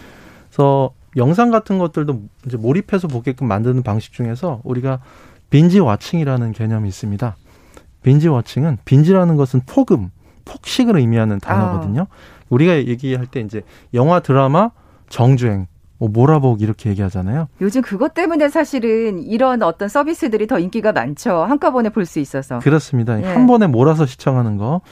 그래서 0.48 0.92
영상 1.16 1.50
같은 1.50 1.78
것들도 1.78 2.22
이제 2.46 2.56
몰입해서 2.56 3.08
보게끔 3.08 3.48
만드는 3.48 3.82
방식 3.82 4.12
중에서 4.12 4.60
우리가 4.64 5.00
빈지 5.50 5.78
와칭이라는 5.78 6.52
개념이 6.52 6.88
있습니다. 6.88 7.36
빈지 8.04 8.28
워칭은 8.28 8.78
빈지라는 8.84 9.34
것은 9.34 9.62
폭음, 9.66 10.10
폭식을 10.44 10.96
의미하는 10.98 11.40
단어거든요. 11.40 12.02
아. 12.02 12.44
우리가 12.50 12.76
얘기할 12.76 13.26
때 13.26 13.40
이제 13.40 13.62
영화, 13.94 14.20
드라마, 14.20 14.70
정주행, 15.08 15.66
뭐 15.98 16.08
몰아보기 16.10 16.62
이렇게 16.62 16.90
얘기하잖아요. 16.90 17.48
요즘 17.62 17.80
그것 17.82 18.14
때문에 18.14 18.48
사실은 18.50 19.22
이런 19.22 19.62
어떤 19.62 19.88
서비스들이 19.88 20.46
더 20.46 20.58
인기가 20.58 20.92
많죠. 20.92 21.32
한꺼번에 21.44 21.88
볼 21.88 22.04
수 22.04 22.20
있어서. 22.20 22.58
그렇습니다. 22.60 23.20
예. 23.20 23.24
한 23.26 23.46
번에 23.46 23.66
몰아서 23.66 24.06
시청하는 24.06 24.58
거. 24.58 24.82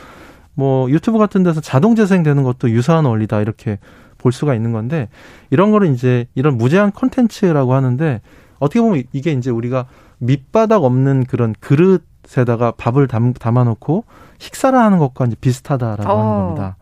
뭐 0.55 0.91
유튜브 0.91 1.19
같은 1.19 1.43
데서 1.43 1.61
자동 1.61 1.95
재생되는 1.95 2.43
것도 2.43 2.71
유사한 2.71 3.05
원리다 3.05 3.41
이렇게 3.41 3.79
볼 4.19 4.33
수가 4.33 4.55
있는 4.55 4.73
건데 4.73 5.09
이런 5.51 5.71
거를 5.71 5.89
이제 5.93 6.27
이런 6.35 6.57
무제한 6.57 6.93
콘텐츠라고 6.93 7.75
하는데 7.75 8.21
어떻게 8.59 8.81
보면 8.81 9.03
이게 9.13 9.33
이제 9.33 9.51
우리가 9.51 9.87
밑바닥 10.19 10.85
없는 10.85 11.25
그런 11.25 11.55
그릇 11.59 12.05
에다가 12.37 12.73
밥을 12.73 13.09
담, 13.09 13.33
담아놓고 13.33 14.05
식사를 14.39 14.79
하는 14.79 14.99
것과 14.99 15.27
이제 15.27 15.37
비슷하다라고 15.41 16.11
어. 16.11 16.19
하는 16.19 16.45
겁니다. 16.45 16.77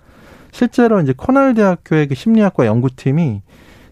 실제로 0.53 1.01
이제 1.01 1.15
코넬 1.17 1.55
대학교의 1.55 2.09
그 2.09 2.15
심리학과 2.15 2.67
연구팀이 2.67 3.43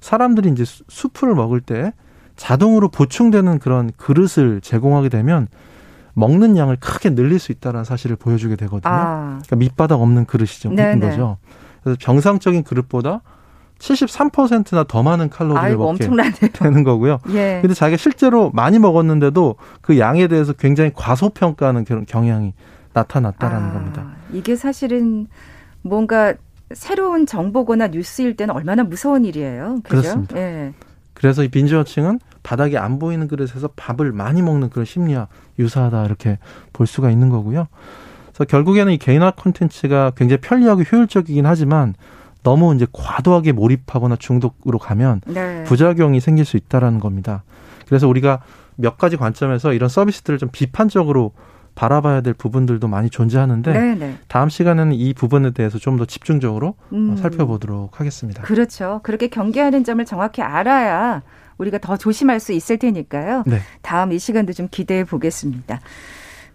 사람들이 0.00 0.50
이제 0.50 0.64
수프를 0.64 1.34
먹을 1.34 1.60
때 1.60 1.92
자동으로 2.36 2.88
보충되는 2.88 3.58
그런 3.58 3.90
그릇을 3.96 4.60
제공하게 4.60 5.08
되면 5.08 5.48
먹는 6.14 6.56
양을 6.56 6.76
크게 6.76 7.14
늘릴 7.14 7.38
수 7.38 7.52
있다는 7.52 7.84
사실을 7.84 8.16
보여주게 8.16 8.56
되거든요. 8.56 8.92
아. 8.92 9.38
그러니까 9.44 9.56
밑바닥 9.56 10.00
없는 10.00 10.24
그릇이죠. 10.24 10.70
네네. 10.70 11.00
거죠. 11.00 11.36
그래서 11.82 11.98
정상적인 12.00 12.64
그릇보다 12.64 13.22
73%나 13.78 14.84
더 14.84 15.02
많은 15.02 15.30
칼로리를 15.30 15.62
아이고, 15.62 15.84
먹게 15.84 16.04
엄청나네요. 16.04 16.52
되는 16.52 16.84
거고요. 16.84 17.18
예. 17.30 17.58
근데 17.60 17.74
자기가 17.74 17.96
실제로 17.96 18.50
많이 18.52 18.78
먹었는데도 18.78 19.56
그 19.80 19.98
양에 19.98 20.26
대해서 20.26 20.52
굉장히 20.52 20.90
과소평가하는 20.94 21.84
그런 21.84 22.04
경향이 22.06 22.54
나타났다라는 22.92 23.68
아, 23.68 23.72
겁니다. 23.72 24.06
이게 24.32 24.56
사실은 24.56 25.28
뭔가 25.82 26.34
새로운 26.74 27.24
정보거나 27.24 27.88
뉴스일 27.88 28.36
때는 28.36 28.54
얼마나 28.54 28.82
무서운 28.82 29.24
일이에요. 29.24 29.80
그죠? 29.84 29.88
그렇습니다. 29.88 30.36
예. 30.36 30.74
그래서 31.14 31.42
이 31.42 31.48
빈지워칭은 31.48 32.20
바닥에 32.42 32.78
안 32.78 32.98
보이는 32.98 33.26
그릇에서 33.26 33.68
밥을 33.74 34.12
많이 34.12 34.42
먹는 34.42 34.70
그런 34.70 34.84
심리와 34.84 35.28
유사하다 35.58 36.04
이렇게 36.04 36.38
볼 36.72 36.86
수가 36.86 37.10
있는 37.10 37.28
거고요. 37.28 37.66
그래서 38.28 38.44
결국에는 38.44 38.92
이 38.92 38.98
개인화 38.98 39.32
콘텐츠가 39.32 40.12
굉장히 40.16 40.40
편리하고 40.40 40.82
효율적이긴 40.82 41.44
하지만 41.46 41.94
너무 42.42 42.74
이제 42.74 42.86
과도하게 42.92 43.52
몰입하거나 43.52 44.16
중독으로 44.16 44.78
가면 44.78 45.20
네. 45.26 45.64
부작용이 45.64 46.20
생길 46.20 46.44
수 46.44 46.56
있다라는 46.56 47.00
겁니다. 47.00 47.42
그래서 47.86 48.08
우리가 48.08 48.40
몇 48.76 48.96
가지 48.98 49.16
관점에서 49.16 49.72
이런 49.72 49.88
서비스들을 49.88 50.38
좀 50.38 50.48
비판적으로 50.52 51.32
바라봐야 51.74 52.22
될 52.22 52.34
부분들도 52.34 52.88
많이 52.88 53.08
존재하는데 53.08 53.72
네네. 53.72 53.94
네. 53.94 54.16
다음 54.26 54.48
시간에는 54.48 54.92
이 54.94 55.14
부분에 55.14 55.52
대해서 55.52 55.78
좀 55.78 55.96
더 55.96 56.04
집중적으로 56.04 56.74
음. 56.92 57.16
살펴보도록 57.16 58.00
하겠습니다. 58.00 58.42
그렇죠. 58.42 59.00
그렇게 59.02 59.28
경계하는 59.28 59.84
점을 59.84 60.04
정확히 60.04 60.42
알아야 60.42 61.22
우리가 61.58 61.78
더 61.78 61.96
조심할 61.96 62.40
수 62.40 62.52
있을 62.52 62.78
테니까요. 62.78 63.44
네. 63.46 63.60
다음 63.82 64.12
이 64.12 64.18
시간도 64.18 64.52
좀 64.52 64.68
기대해 64.70 65.04
보겠습니다. 65.04 65.80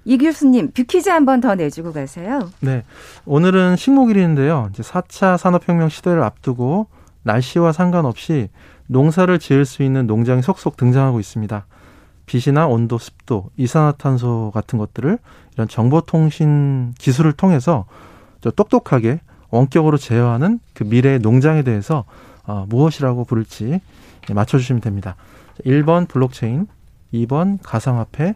이 0.06 0.18
교수님, 0.18 0.72
뷰퀴즈 0.72 1.10
한 1.10 1.26
번 1.26 1.40
더 1.42 1.56
내주고 1.56 1.94
가세요. 1.94 2.50
네. 2.60 2.84
오늘은 3.26 3.76
식목일인데요. 3.78 4.70
이제 4.72 4.84
4차 4.84 5.38
산업혁명 5.38 5.90
시대를 5.90 6.22
앞두고 6.24 6.88
날씨와 7.24 7.72
상관없이 7.72 8.50
농사를 8.88 9.38
지을 9.40 9.66
수 9.66 9.82
있는 9.84 10.08
농장이 10.08 10.42
속속 10.42 10.76
등장하고 10.78 11.20
있습니다. 11.20 11.66
빛이나 12.26 12.68
온도, 12.68 12.98
습도, 12.98 13.50
이산화탄소 13.58 14.52
같은 14.54 14.78
것들을 14.80 15.18
이런 15.54 15.68
정보통신 15.68 16.94
기술을 16.98 17.34
통해서 17.34 17.86
똑똑하게 18.42 19.22
원격으로 19.50 19.98
제어하는 19.98 20.60
그 20.74 20.84
미래의 20.84 21.20
농장에 21.20 21.64
대해서 21.64 22.06
어, 22.46 22.66
무엇이라고 22.68 23.24
부를지 23.26 23.80
맞춰주시면 24.34 24.82
됩니다. 24.82 25.16
1번 25.66 26.08
블록체인, 26.08 26.68
2번 27.14 27.60
가상화폐, 27.64 28.36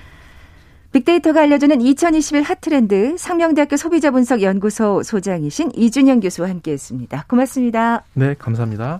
빅데이터가 0.91 1.41
알려주는 1.41 1.81
2021 1.81 2.43
핫트렌드 2.43 3.15
상명대학교 3.17 3.77
소비자분석연구소 3.77 5.03
소장이신 5.03 5.71
이준영 5.75 6.19
교수와 6.19 6.49
함께했습니다. 6.49 7.25
고맙습니다. 7.27 8.03
네, 8.13 8.35
감사합니다. 8.37 8.99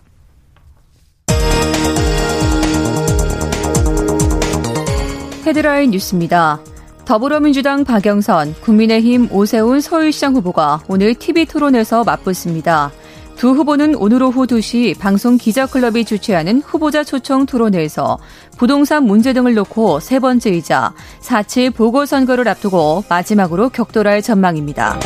헤드라인 5.46 5.92
뉴스입니다. 5.92 6.60
더불어민주당 7.04 7.84
박영선, 7.84 8.54
국민의힘 8.62 9.30
오세훈 9.32 9.82
서울시장 9.82 10.36
후보가 10.36 10.84
오늘 10.88 11.14
TV 11.14 11.46
토론에서 11.46 12.04
맞붙습니다. 12.06 12.92
두 13.42 13.54
후보는 13.54 13.96
오늘 13.96 14.22
오후 14.22 14.46
2시 14.46 15.00
방송 15.00 15.36
기자클럽이 15.36 16.06
주최하는 16.06 16.62
후보자 16.62 17.04
초청 17.04 17.48
토론회에서 17.48 18.20
부동산 18.56 19.06
문제 19.06 19.34
등을 19.34 19.56
놓고 19.56 20.00
세 20.00 20.20
번째이자 20.20 20.94
4.7 21.22 21.74
보궐선거를 21.74 22.48
앞두고 22.48 23.04
마지막으로 23.10 23.70
격돌할 23.70 24.22
전망입니다. 24.22 25.00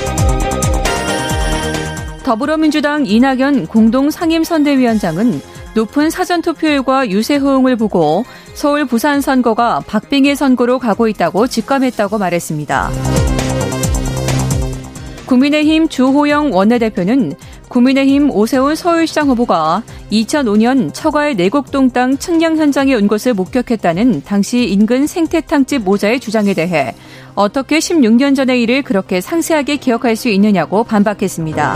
더불어민주당 2.25 3.05
이낙연 3.05 3.67
공동 3.67 4.11
상임선대위원장은 4.11 5.39
높은 5.73 6.09
사전투표율과 6.09 7.11
유세 7.11 7.37
호응을 7.37 7.77
보고 7.77 8.25
서울 8.53 8.83
부산 8.83 9.21
선거가 9.21 9.79
박빙의 9.87 10.35
선거로 10.35 10.77
가고 10.77 11.07
있다고 11.07 11.47
직감했다고 11.47 12.17
말했습니다. 12.17 12.91
국민의힘 15.25 15.89
주호영 15.89 16.53
원내대표는 16.53 17.33
국민의힘 17.75 18.31
오세훈 18.31 18.73
서울시장 18.73 19.27
후보가 19.27 19.83
2005년 20.09 20.93
처가의 20.93 21.35
내곡동 21.35 21.89
땅 21.89 22.17
측량 22.17 22.55
현장에 22.55 22.95
온 22.95 23.07
것을 23.07 23.33
목격했다는 23.33 24.23
당시 24.23 24.63
인근 24.63 25.07
생태탕집 25.07 25.83
모자의 25.83 26.21
주장에 26.21 26.53
대해 26.53 26.95
어떻게 27.33 27.79
16년 27.79 28.33
전의 28.33 28.61
일을 28.61 28.81
그렇게 28.81 29.19
상세하게 29.19 29.75
기억할 29.75 30.15
수 30.15 30.29
있느냐고 30.29 30.85
반박했습니다. 30.85 31.75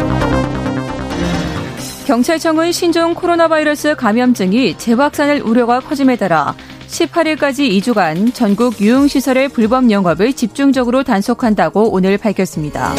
경찰청은 2.08 2.72
신종 2.72 3.14
코로나 3.14 3.50
바이러스 3.50 3.94
감염증이 3.96 4.78
재확산할 4.78 5.42
우려가 5.42 5.82
커짐에 5.82 6.16
따라 6.16 6.56
18일까지 6.88 7.70
2주간 7.78 8.34
전국 8.34 8.80
유흥시설의 8.80 9.50
불법 9.50 9.92
영업을 9.92 10.32
집중적으로 10.32 11.04
단속한다고 11.04 11.92
오늘 11.92 12.18
밝혔습니다. 12.18 12.96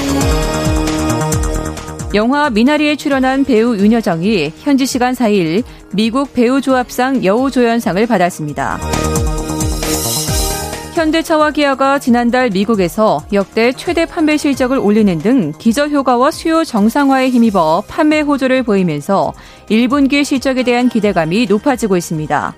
영화 2.12 2.50
미나리에 2.50 2.96
출연한 2.96 3.44
배우 3.44 3.76
윤여정이 3.76 4.52
현지 4.58 4.84
시간 4.84 5.14
4일 5.14 5.62
미국 5.92 6.32
배우 6.34 6.60
조합상 6.60 7.24
여우조연상을 7.24 8.04
받았습니다. 8.04 8.80
현대차와 10.94 11.52
기아가 11.52 12.00
지난달 12.00 12.50
미국에서 12.50 13.24
역대 13.32 13.72
최대 13.72 14.06
판매 14.06 14.36
실적을 14.36 14.78
올리는 14.78 15.18
등 15.18 15.52
기저효과와 15.56 16.32
수요 16.32 16.64
정상화에 16.64 17.30
힘입어 17.30 17.84
판매 17.86 18.20
호조를 18.20 18.64
보이면서 18.64 19.32
1분기 19.70 20.24
실적에 20.24 20.64
대한 20.64 20.88
기대감이 20.88 21.46
높아지고 21.46 21.96
있습니다. 21.96 22.54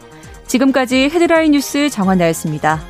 지금까지 0.46 1.10
헤드라인 1.12 1.52
뉴스 1.52 1.90
정한나였습니다. 1.90 2.80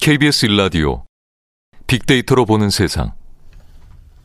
KBS 0.00 0.46
1라디오 0.46 1.04
빅데이터로 1.88 2.44
보는 2.44 2.70
세상. 2.70 3.12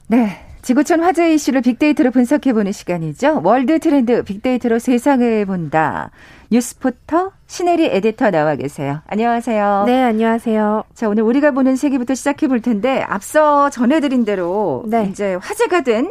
네. 0.08 0.40
지구촌 0.62 1.04
화제 1.04 1.34
이슈를 1.34 1.62
빅데이터로 1.62 2.12
분석해보는 2.12 2.72
시간이죠. 2.72 3.42
월드 3.44 3.80
트렌드 3.80 4.24
빅데이터로 4.24 4.80
세상을 4.80 5.46
본다. 5.46 6.12
뉴스포터 6.52 7.32
신혜리 7.48 7.88
에디터 7.88 8.32
나와 8.32 8.56
계세요. 8.56 9.02
안녕하세요. 9.08 9.84
네, 9.88 10.04
안녕하세요. 10.04 10.86
자, 10.94 11.10
오늘 11.10 11.24
우리가 11.24 11.52
보는 11.52 11.76
세계부터 11.76 12.16
시작해 12.16 12.48
볼 12.48 12.62
텐데 12.62 13.04
앞서 13.08 13.70
전해드린 13.70 14.24
대로 14.24 14.86
네. 14.88 15.08
이제 15.10 15.36
화제가 15.36 15.82
된 15.82 16.08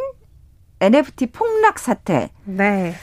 NFT 0.83 1.27
폭락 1.27 1.79
사태. 1.79 2.31
네. 2.44 2.94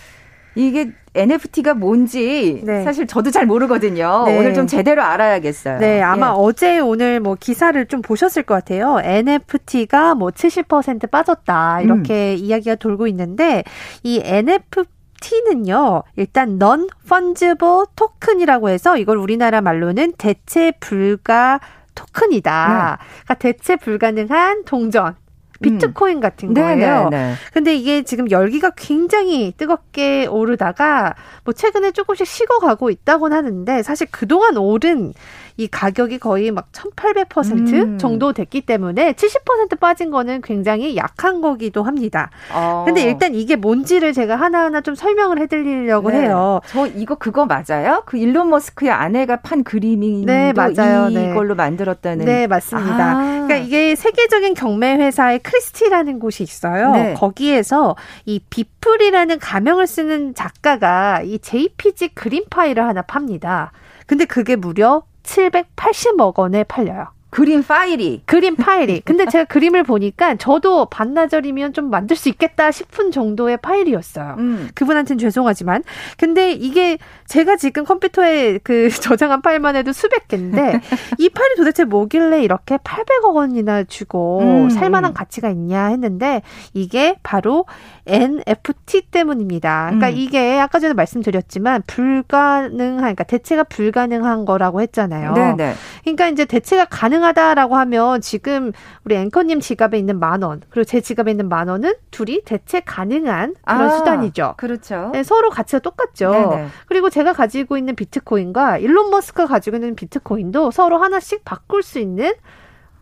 이게 0.56 0.92
NFT가 1.16 1.74
뭔지 1.74 2.62
네. 2.64 2.84
사실 2.84 3.08
저도 3.08 3.32
잘 3.32 3.46
모르거든요. 3.46 4.24
네. 4.26 4.38
오늘 4.38 4.54
좀 4.54 4.68
제대로 4.68 5.04
알아야겠어요. 5.04 5.80
네, 5.80 6.02
아마 6.02 6.28
예. 6.28 6.32
어제 6.36 6.80
오늘 6.80 7.20
뭐 7.20 7.36
기사를 7.40 7.84
좀 7.88 8.02
보셨을 8.02 8.44
것 8.44 8.56
같아요. 8.56 9.00
NFT가 9.02 10.16
뭐 10.16 10.30
70% 10.30 11.10
빠졌다 11.10 11.82
이렇게 11.82 12.34
음. 12.34 12.38
이야기가 12.38 12.76
돌고 12.76 13.08
있는데 13.08 13.64
이 14.04 14.22
NFT 14.24 14.84
T는요, 15.22 16.04
일단 16.16 16.58
non 16.62 16.88
fungible 17.06 17.86
token이라고 17.96 18.70
해서 18.70 18.98
이걸 18.98 19.18
우리나라 19.18 19.62
말로는 19.62 20.14
대체 20.18 20.72
불가 20.80 21.60
토큰이다. 21.96 22.98
네. 23.00 23.06
그러니까 23.24 23.34
대체 23.36 23.76
불가능한 23.76 24.64
동전. 24.66 25.16
비트코인 25.62 26.18
음. 26.18 26.22
같은 26.22 26.54
네, 26.54 26.62
거예요. 26.62 27.10
네네네. 27.10 27.34
근데 27.54 27.76
이게 27.76 28.04
지금 28.04 28.30
열기가 28.32 28.72
굉장히 28.72 29.54
뜨겁게 29.58 30.26
오르다가 30.26 31.16
뭐 31.44 31.54
최근에 31.54 31.92
조금씩 31.92 32.26
식어가고 32.26 32.90
있다고는 32.90 33.36
하는데 33.36 33.84
사실 33.84 34.08
그동안 34.12 34.58
오른 34.58 35.14
이 35.60 35.68
가격이 35.68 36.20
거의 36.20 36.52
막 36.52 36.72
1800% 36.72 37.74
음. 37.74 37.98
정도 37.98 38.32
됐기 38.32 38.62
때문에 38.62 39.12
70% 39.12 39.78
빠진 39.78 40.10
거는 40.10 40.42
굉장히 40.42 40.96
약한 40.96 41.42
거기도 41.42 41.84
합니다. 41.84 42.30
어. 42.54 42.84
근데 42.86 43.02
일단 43.02 43.36
이게 43.36 43.58
뭔지를 43.58 44.14
제가 44.14 44.38
하나하나 44.38 44.80
좀 44.80 44.96
설명을 44.96 45.38
해드리려고 45.42 46.12
네. 46.12 46.22
해요. 46.22 46.62
저 46.68 46.88
이거 46.88 47.16
그거 47.16 47.46
맞아요? 47.46 48.04
그 48.06 48.16
일론 48.16 48.50
머스크의 48.50 48.90
아내가 48.90 49.42
판 49.42 49.66
그림이 49.66 50.24
네, 50.26 50.54
맞아요. 50.54 51.10
네. 51.10 51.32
이걸로 51.32 51.56
네. 51.56 51.56
만들었다는. 51.56 52.24
네, 52.24 52.48
맞습니다. 52.48 53.12
아. 53.18 53.24
그러니까 53.46 53.58
이게 53.58 53.96
세계적인 53.96 54.54
경매 54.54 54.96
회사의 54.96 55.40
크리스티라는 55.40 56.20
곳이 56.20 56.42
있어요. 56.42 56.92
네. 56.92 57.14
거기에서 57.16 57.98
이 58.26 58.40
비플이라는 58.50 59.40
가명을 59.40 59.88
쓰는 59.88 60.36
작가가 60.36 61.22
이 61.22 61.38
JPG 61.38 62.16
그림 62.16 62.46
파일을 62.50 62.82
하나 62.82 63.02
팝니다. 63.02 63.74
근데 64.08 64.24
그게 64.24 64.56
무려 64.56 65.04
780억 65.24 66.38
원에 66.40 66.64
팔려요. 66.64 67.08
그림 67.32 67.62
파일이. 67.64 68.24
그림 68.26 68.56
파일이. 68.56 69.02
근데 69.06 69.26
제가 69.28 69.46
그림을 69.46 69.84
보니까 69.84 70.36
저도 70.36 70.86
반나절이면 70.86 71.74
좀 71.74 71.90
만들 71.92 72.16
수 72.16 72.28
있겠다 72.30 72.72
싶은 72.72 73.12
정도의 73.12 73.58
파일이었어요. 73.58 74.36
음. 74.40 74.70
그분한테는 74.74 75.20
죄송하지만. 75.20 75.84
근데 76.18 76.52
이게 76.52 76.98
제가 77.28 77.56
지금 77.56 77.84
컴퓨터에 77.86 78.58
그 78.64 78.90
저장한 78.90 79.44
파일만 79.44 79.76
해도 79.76 79.94
수백 79.94 80.28
개인데 80.28 80.82
이 81.20 81.30
파일이 81.30 81.56
도대체 81.56 81.84
뭐길래 81.84 82.44
이렇게 82.44 82.78
800억 82.78 83.36
원이나 83.36 83.84
주고 83.84 84.40
음. 84.42 84.70
살만한 84.72 85.14
가치가 85.14 85.50
있냐 85.50 85.86
했는데 85.88 86.42
이게 86.74 87.16
바로 87.22 87.66
NFT 88.10 89.12
때문입니다. 89.12 89.86
그러니까 89.86 90.10
음. 90.10 90.14
이게 90.18 90.60
아까 90.60 90.80
전에 90.80 90.94
말씀드렸지만 90.94 91.84
불가능한 91.88 92.98
그러니까 92.98 93.24
대체가 93.24 93.64
불가능한 93.64 94.46
거라고 94.46 94.82
했잖아요. 94.82 95.34
네네. 95.34 95.74
그러니까 96.04 96.28
이제 96.28 96.46
대체가 96.46 96.86
가능하다라고 96.86 97.76
하면 97.76 98.22
지금 98.22 98.72
우리 99.06 99.16
앵커님 99.16 99.60
지갑에 99.60 99.98
있는 99.98 100.20
만 100.20 100.42
원, 100.42 100.62
그리고 100.70 100.86
제 100.86 101.02
지갑에 101.02 101.32
있는 101.32 101.50
만 101.50 101.68
원은 101.68 101.94
둘이 102.12 102.42
대체 102.46 102.80
가능한 102.80 103.56
그런 103.66 103.82
아, 103.82 103.90
수단이죠. 103.90 104.56
그렇죠. 104.58 105.10
네, 105.14 105.24
서로 105.24 105.50
가치가 105.50 105.80
똑같죠. 105.80 106.32
네네. 106.32 106.68
그리고 106.88 107.10
제가 107.10 107.34
가지고 107.34 107.78
있는 107.78 107.96
비트코인과 107.96 108.80
일론 108.80 109.10
머스크가 109.10 109.48
가지고 109.48 109.78
있는 109.78 109.96
비트코인도 109.96 110.72
서로 110.72 110.98
하나씩 110.98 111.46
바꿀 111.46 111.84
수 111.84 112.00
있는 112.00 112.34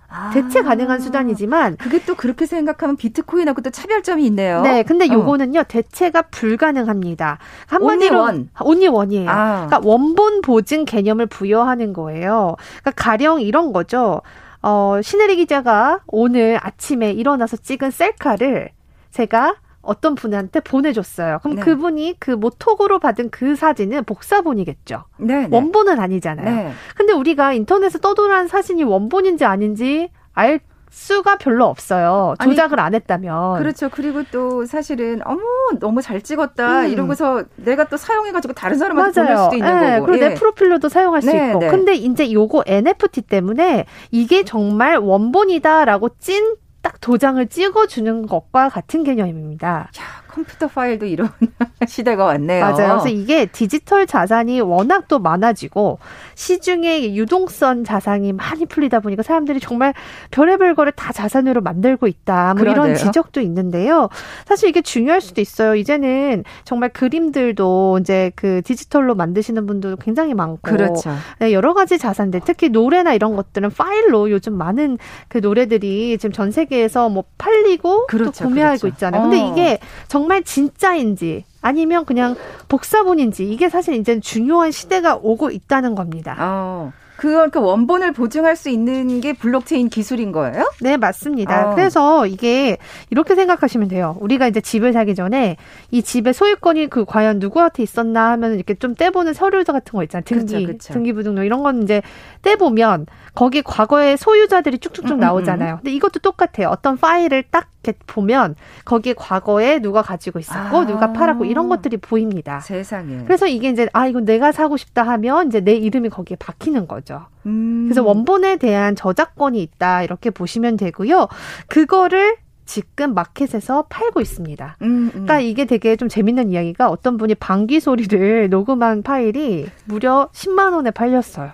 아. 0.09 0.31
대체 0.33 0.61
가능한 0.61 0.99
수단이지만 0.99 1.77
그게 1.77 2.03
또 2.05 2.15
그렇게 2.15 2.45
생각하면 2.45 2.95
비트코인하고 2.95 3.61
또 3.61 3.69
차별점이 3.69 4.25
있네요. 4.27 4.61
네, 4.61 4.83
근데 4.83 5.05
어. 5.09 5.13
요거는요 5.13 5.59
어. 5.59 5.63
대체가 5.63 6.23
불가능합니다. 6.23 7.39
한마디로 7.67 8.19
원, 8.19 8.49
온리 8.61 8.87
원이에요. 8.87 9.29
아. 9.29 9.67
그러니까 9.67 9.81
원본 9.83 10.41
보증 10.41 10.85
개념을 10.85 11.25
부여하는 11.25 11.93
거예요. 11.93 12.55
그러니까 12.81 12.91
가령 12.95 13.41
이런 13.41 13.73
거죠. 13.73 14.21
어, 14.61 14.99
신혜리 15.01 15.35
기자가 15.37 15.99
오늘 16.07 16.57
아침에 16.61 17.11
일어나서 17.11 17.57
찍은 17.57 17.91
셀카를 17.91 18.69
제가 19.11 19.55
어떤 19.87 20.15
분한테 20.15 20.59
보내줬어요. 20.59 21.39
그럼 21.41 21.55
네. 21.55 21.61
그분이 21.63 22.17
그 22.19 22.31
모톡으로 22.31 22.99
받은 22.99 23.29
그 23.29 23.55
사진은 23.55 24.03
복사본이겠죠. 24.03 25.05
네, 25.17 25.47
네. 25.47 25.55
원본은 25.55 25.99
아니잖아요. 25.99 26.55
네. 26.55 26.71
근데 26.95 27.13
우리가 27.13 27.53
인터넷에 27.53 27.97
떠돌아는 27.99 28.47
사진이 28.47 28.83
원본인지 28.83 29.45
아닌지 29.45 30.11
알 30.33 30.59
수가 30.89 31.37
별로 31.37 31.65
없어요. 31.65 32.33
조작을 32.41 32.79
아니, 32.79 32.87
안 32.87 32.95
했다면. 32.95 33.59
그렇죠. 33.59 33.89
그리고 33.89 34.23
또 34.31 34.65
사실은 34.65 35.21
어머 35.25 35.41
너무 35.79 36.01
잘 36.01 36.21
찍었다 36.21 36.81
음. 36.81 36.87
이러고서 36.89 37.43
내가 37.55 37.85
또 37.85 37.97
사용해가지고 37.97 38.53
다른 38.53 38.77
사람한테 38.77 39.21
맞아요. 39.21 39.35
보낼 39.35 39.43
수도 39.45 39.55
있는 39.55 39.79
네, 39.81 39.99
거고. 39.99 40.05
그리고 40.07 40.25
예. 40.25 40.29
내 40.29 40.35
프로필로도 40.35 40.89
사용할 40.89 41.21
수 41.21 41.31
네, 41.31 41.47
있고. 41.49 41.59
네. 41.59 41.67
근데 41.67 41.93
이제 41.93 42.31
요거 42.31 42.63
NFT 42.65 43.21
때문에 43.21 43.85
이게 44.11 44.43
정말 44.43 44.97
원본이다라고 44.97 46.09
찐 46.19 46.55
딱 46.87 47.01
도장을 47.01 47.45
찍어주는 47.47 48.27
것과 48.27 48.69
같은 48.69 49.03
개념입니다. 49.03 49.91
야, 49.99 50.26
컴퓨터 50.37 50.67
파일도 50.67 51.07
이런 51.07 51.29
시대가 51.87 52.25
왔네요. 52.25 52.63
맞아요. 52.63 52.99
그래서 52.99 53.09
이게 53.09 53.47
디지털 53.47 54.05
자산이 54.05 54.61
워낙 54.61 55.07
또 55.07 55.17
많아지고 55.17 55.97
시중에 56.35 57.15
유동성 57.15 57.83
자산이 57.83 58.33
많이 58.33 58.67
풀리다 58.67 58.99
보니까 58.99 59.23
사람들이 59.23 59.59
정말 59.59 59.95
별의별 60.29 60.75
거를 60.75 60.91
다 60.91 61.11
자산으로 61.11 61.61
만들고 61.61 62.07
있다. 62.07 62.53
뭐 62.55 62.67
이런 62.67 62.95
지적도 62.95 63.41
있는데요. 63.41 64.09
사실 64.45 64.69
이게 64.69 64.81
중요할 64.81 65.21
수도 65.21 65.41
있어요. 65.41 65.75
이제는 65.75 66.43
정말 66.63 66.89
그림들도 66.89 67.97
이제 68.01 68.31
그 68.35 68.61
디지털로 68.63 69.15
만드시는 69.15 69.65
분들도 69.65 69.97
굉장히 69.97 70.35
많고 70.35 70.59
그렇죠. 70.61 71.11
네, 71.39 71.51
여러 71.51 71.73
가지 71.73 71.97
자산들 71.97 72.41
특히 72.45 72.69
노래나 72.69 73.13
이런 73.13 73.35
것들은 73.35 73.71
파일로 73.71 74.29
요즘 74.29 74.53
많은 74.53 74.99
그 75.29 75.39
노래들이 75.39 76.17
지금 76.19 76.31
전 76.31 76.51
세계에서 76.51 77.09
뭐 77.09 77.23
팔리고 77.39 78.05
그렇죠, 78.07 78.43
또 78.43 78.49
구매하고 78.49 78.77
그렇죠. 78.77 78.87
있잖아요. 78.87 79.23
근데 79.23 79.41
어. 79.41 79.51
이게 79.51 79.79
정말 80.07 80.26
정말 80.27 80.43
진짜인지 80.43 81.45
아니면 81.61 82.03
그냥 82.03 82.35
복사본인지 82.67 83.49
이게 83.49 83.69
사실 83.69 83.93
이제 83.93 84.19
중요한 84.19 84.71
시대가 84.71 85.15
오고 85.15 85.51
있다는 85.51 85.95
겁니다. 85.95 86.35
어. 86.37 86.91
그러니까 87.15 87.61
원본을 87.61 88.11
보증할 88.11 88.55
수 88.55 88.69
있는 88.69 89.21
게 89.21 89.33
블록체인 89.33 89.89
기술인 89.89 90.31
거예요? 90.31 90.69
네, 90.81 90.97
맞습니다. 90.97 91.71
어. 91.71 91.75
그래서 91.75 92.27
이게 92.27 92.77
이렇게 93.09 93.35
생각하시면 93.35 93.87
돼요. 93.87 94.17
우리가 94.19 94.47
이제 94.47 94.61
집을 94.61 94.93
사기 94.93 95.15
전에 95.15 95.55
이 95.89 96.03
집의 96.03 96.33
소유권이 96.33 96.87
그 96.87 97.05
과연 97.05 97.39
누구한테 97.39 97.81
있었나 97.81 98.31
하면 98.31 98.53
이렇게 98.53 98.75
좀 98.75 98.93
떼보는 98.93 99.33
서류자 99.33 99.71
같은 99.71 99.93
거 99.93 100.03
있잖아요. 100.03 100.23
등기, 100.25 100.65
그쵸, 100.65 100.77
그쵸. 100.77 100.93
등기부등록 100.93 101.43
이런 101.45 101.63
건 101.63 101.83
이제 101.83 102.01
떼보면 102.43 103.07
거기 103.33 103.61
과거에 103.63 104.15
소유자들이 104.17 104.77
쭉쭉쭉 104.77 105.11
음, 105.11 105.15
음, 105.15 105.19
나오잖아요. 105.19 105.75
음. 105.75 105.77
근데 105.77 105.91
이것도 105.93 106.19
똑같아요. 106.19 106.69
어떤 106.69 106.97
파일을 106.97 107.45
딱 107.49 107.69
이렇게 107.87 107.93
보면 108.05 108.55
거기에 108.85 109.13
과거에 109.13 109.79
누가 109.79 110.01
가지고 110.01 110.39
있었고 110.39 110.77
아. 110.77 110.85
누가 110.85 111.13
팔았고 111.13 111.45
이런 111.45 111.69
것들이 111.69 111.97
보입니다. 111.97 112.59
세상에. 112.59 113.23
그래서 113.23 113.47
이게 113.47 113.69
이제 113.69 113.87
아 113.93 114.07
이건 114.07 114.25
내가 114.25 114.51
사고 114.51 114.75
싶다 114.77 115.03
하면 115.03 115.47
이제 115.47 115.61
내 115.61 115.73
이름이 115.73 116.09
거기에 116.09 116.37
박히는 116.37 116.87
거죠. 116.87 117.25
음. 117.45 117.85
그래서 117.85 118.03
원본에 118.03 118.57
대한 118.57 118.95
저작권이 118.95 119.61
있다 119.61 120.03
이렇게 120.03 120.29
보시면 120.29 120.77
되고요. 120.77 121.27
그거를 121.67 122.35
지금 122.65 123.13
마켓에서 123.13 123.85
팔고 123.89 124.19
있습니다. 124.19 124.75
음, 124.81 124.85
음. 124.87 125.09
그러니까 125.11 125.39
이게 125.39 125.63
되게 125.63 125.95
좀 125.95 126.09
재밌는 126.09 126.51
이야기가 126.51 126.89
어떤 126.89 127.17
분이 127.17 127.35
방귀 127.35 127.79
소리를 127.79 128.49
녹음한 128.49 129.03
파일이 129.03 129.67
무려 129.85 130.29
10만 130.33 130.73
원에 130.73 130.91
팔렸어요. 130.91 131.51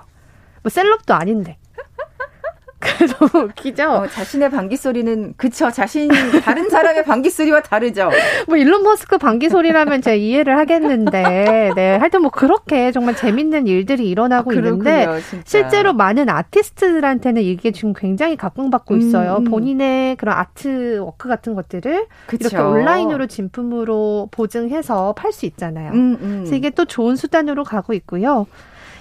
뭐 0.63 0.69
셀럽도 0.69 1.13
아닌데. 1.13 1.58
그래서 2.84 3.15
웃기죠. 3.34 3.89
어, 3.89 4.08
자신의 4.08 4.52
방귀 4.52 4.78
소리는 4.78 5.34
그쵸. 5.38 5.72
자신 5.72 6.10
다른 6.43 6.69
사람의 6.69 7.04
방귀 7.06 7.30
소리와 7.30 7.62
다르죠. 7.62 8.10
뭐 8.48 8.58
일론 8.58 8.84
머스크 8.84 9.17
방귀 9.17 9.50
소리라면 9.50 10.02
제가 10.02 10.15
이해를 10.15 10.58
하겠는데, 10.58 11.72
네 11.76 11.96
하여튼 11.98 12.22
뭐 12.22 12.32
그렇게 12.32 12.91
정말 12.91 13.15
재밌는 13.15 13.67
일들이 13.67 14.10
일어나고 14.10 14.52
아, 14.52 14.54
있는데 14.54 15.08
진짜. 15.30 15.43
실제로 15.46 15.93
많은 15.93 16.30
아티스트들한테는 16.30 17.41
이게 17.41 17.72
지금 17.72 17.93
굉장히 17.93 18.36
각광받고 18.36 18.98
있어요. 18.98 19.38
음, 19.38 19.46
음. 19.46 19.52
본인의 19.52 20.15
그런 20.17 20.38
artwork 20.38 21.30
같은 21.30 21.56
것들을 21.56 22.08
그쵸. 22.28 22.48
이렇게 22.48 22.58
온라인으로 22.58 23.28
진품으로 23.28 24.30
보증해서 24.32 25.13
팔 25.13 25.32
수 25.32 25.46
있잖아요. 25.46 25.91
음, 25.93 26.17
음. 26.22 26.36
그래서 26.41 26.56
이게 26.56 26.69
또 26.69 26.86
좋은 26.86 27.15
수단으로 27.15 27.63
가고 27.63 27.93
있고요. 27.93 28.46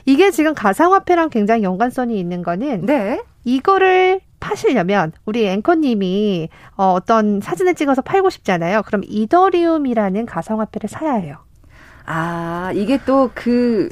이게 0.04 0.30
지금 0.30 0.54
가상화폐랑 0.54 1.30
굉장히 1.30 1.62
연관성이 1.62 2.18
있는 2.18 2.42
거는 2.42 2.86
네. 2.86 3.20
이거를 3.44 4.20
파시려면 4.40 5.12
우리 5.24 5.46
앵커님이 5.46 6.48
어, 6.76 6.92
어떤 6.92 7.40
사진을 7.40 7.74
찍어서 7.74 8.02
팔고 8.02 8.30
싶잖아요. 8.30 8.82
그럼 8.82 9.02
이더리움이라는 9.06 10.26
가상화폐를 10.26 10.88
사야 10.88 11.14
해요. 11.14 11.36
아, 12.04 12.72
이게 12.74 12.98
또 13.04 13.30
그 13.34 13.88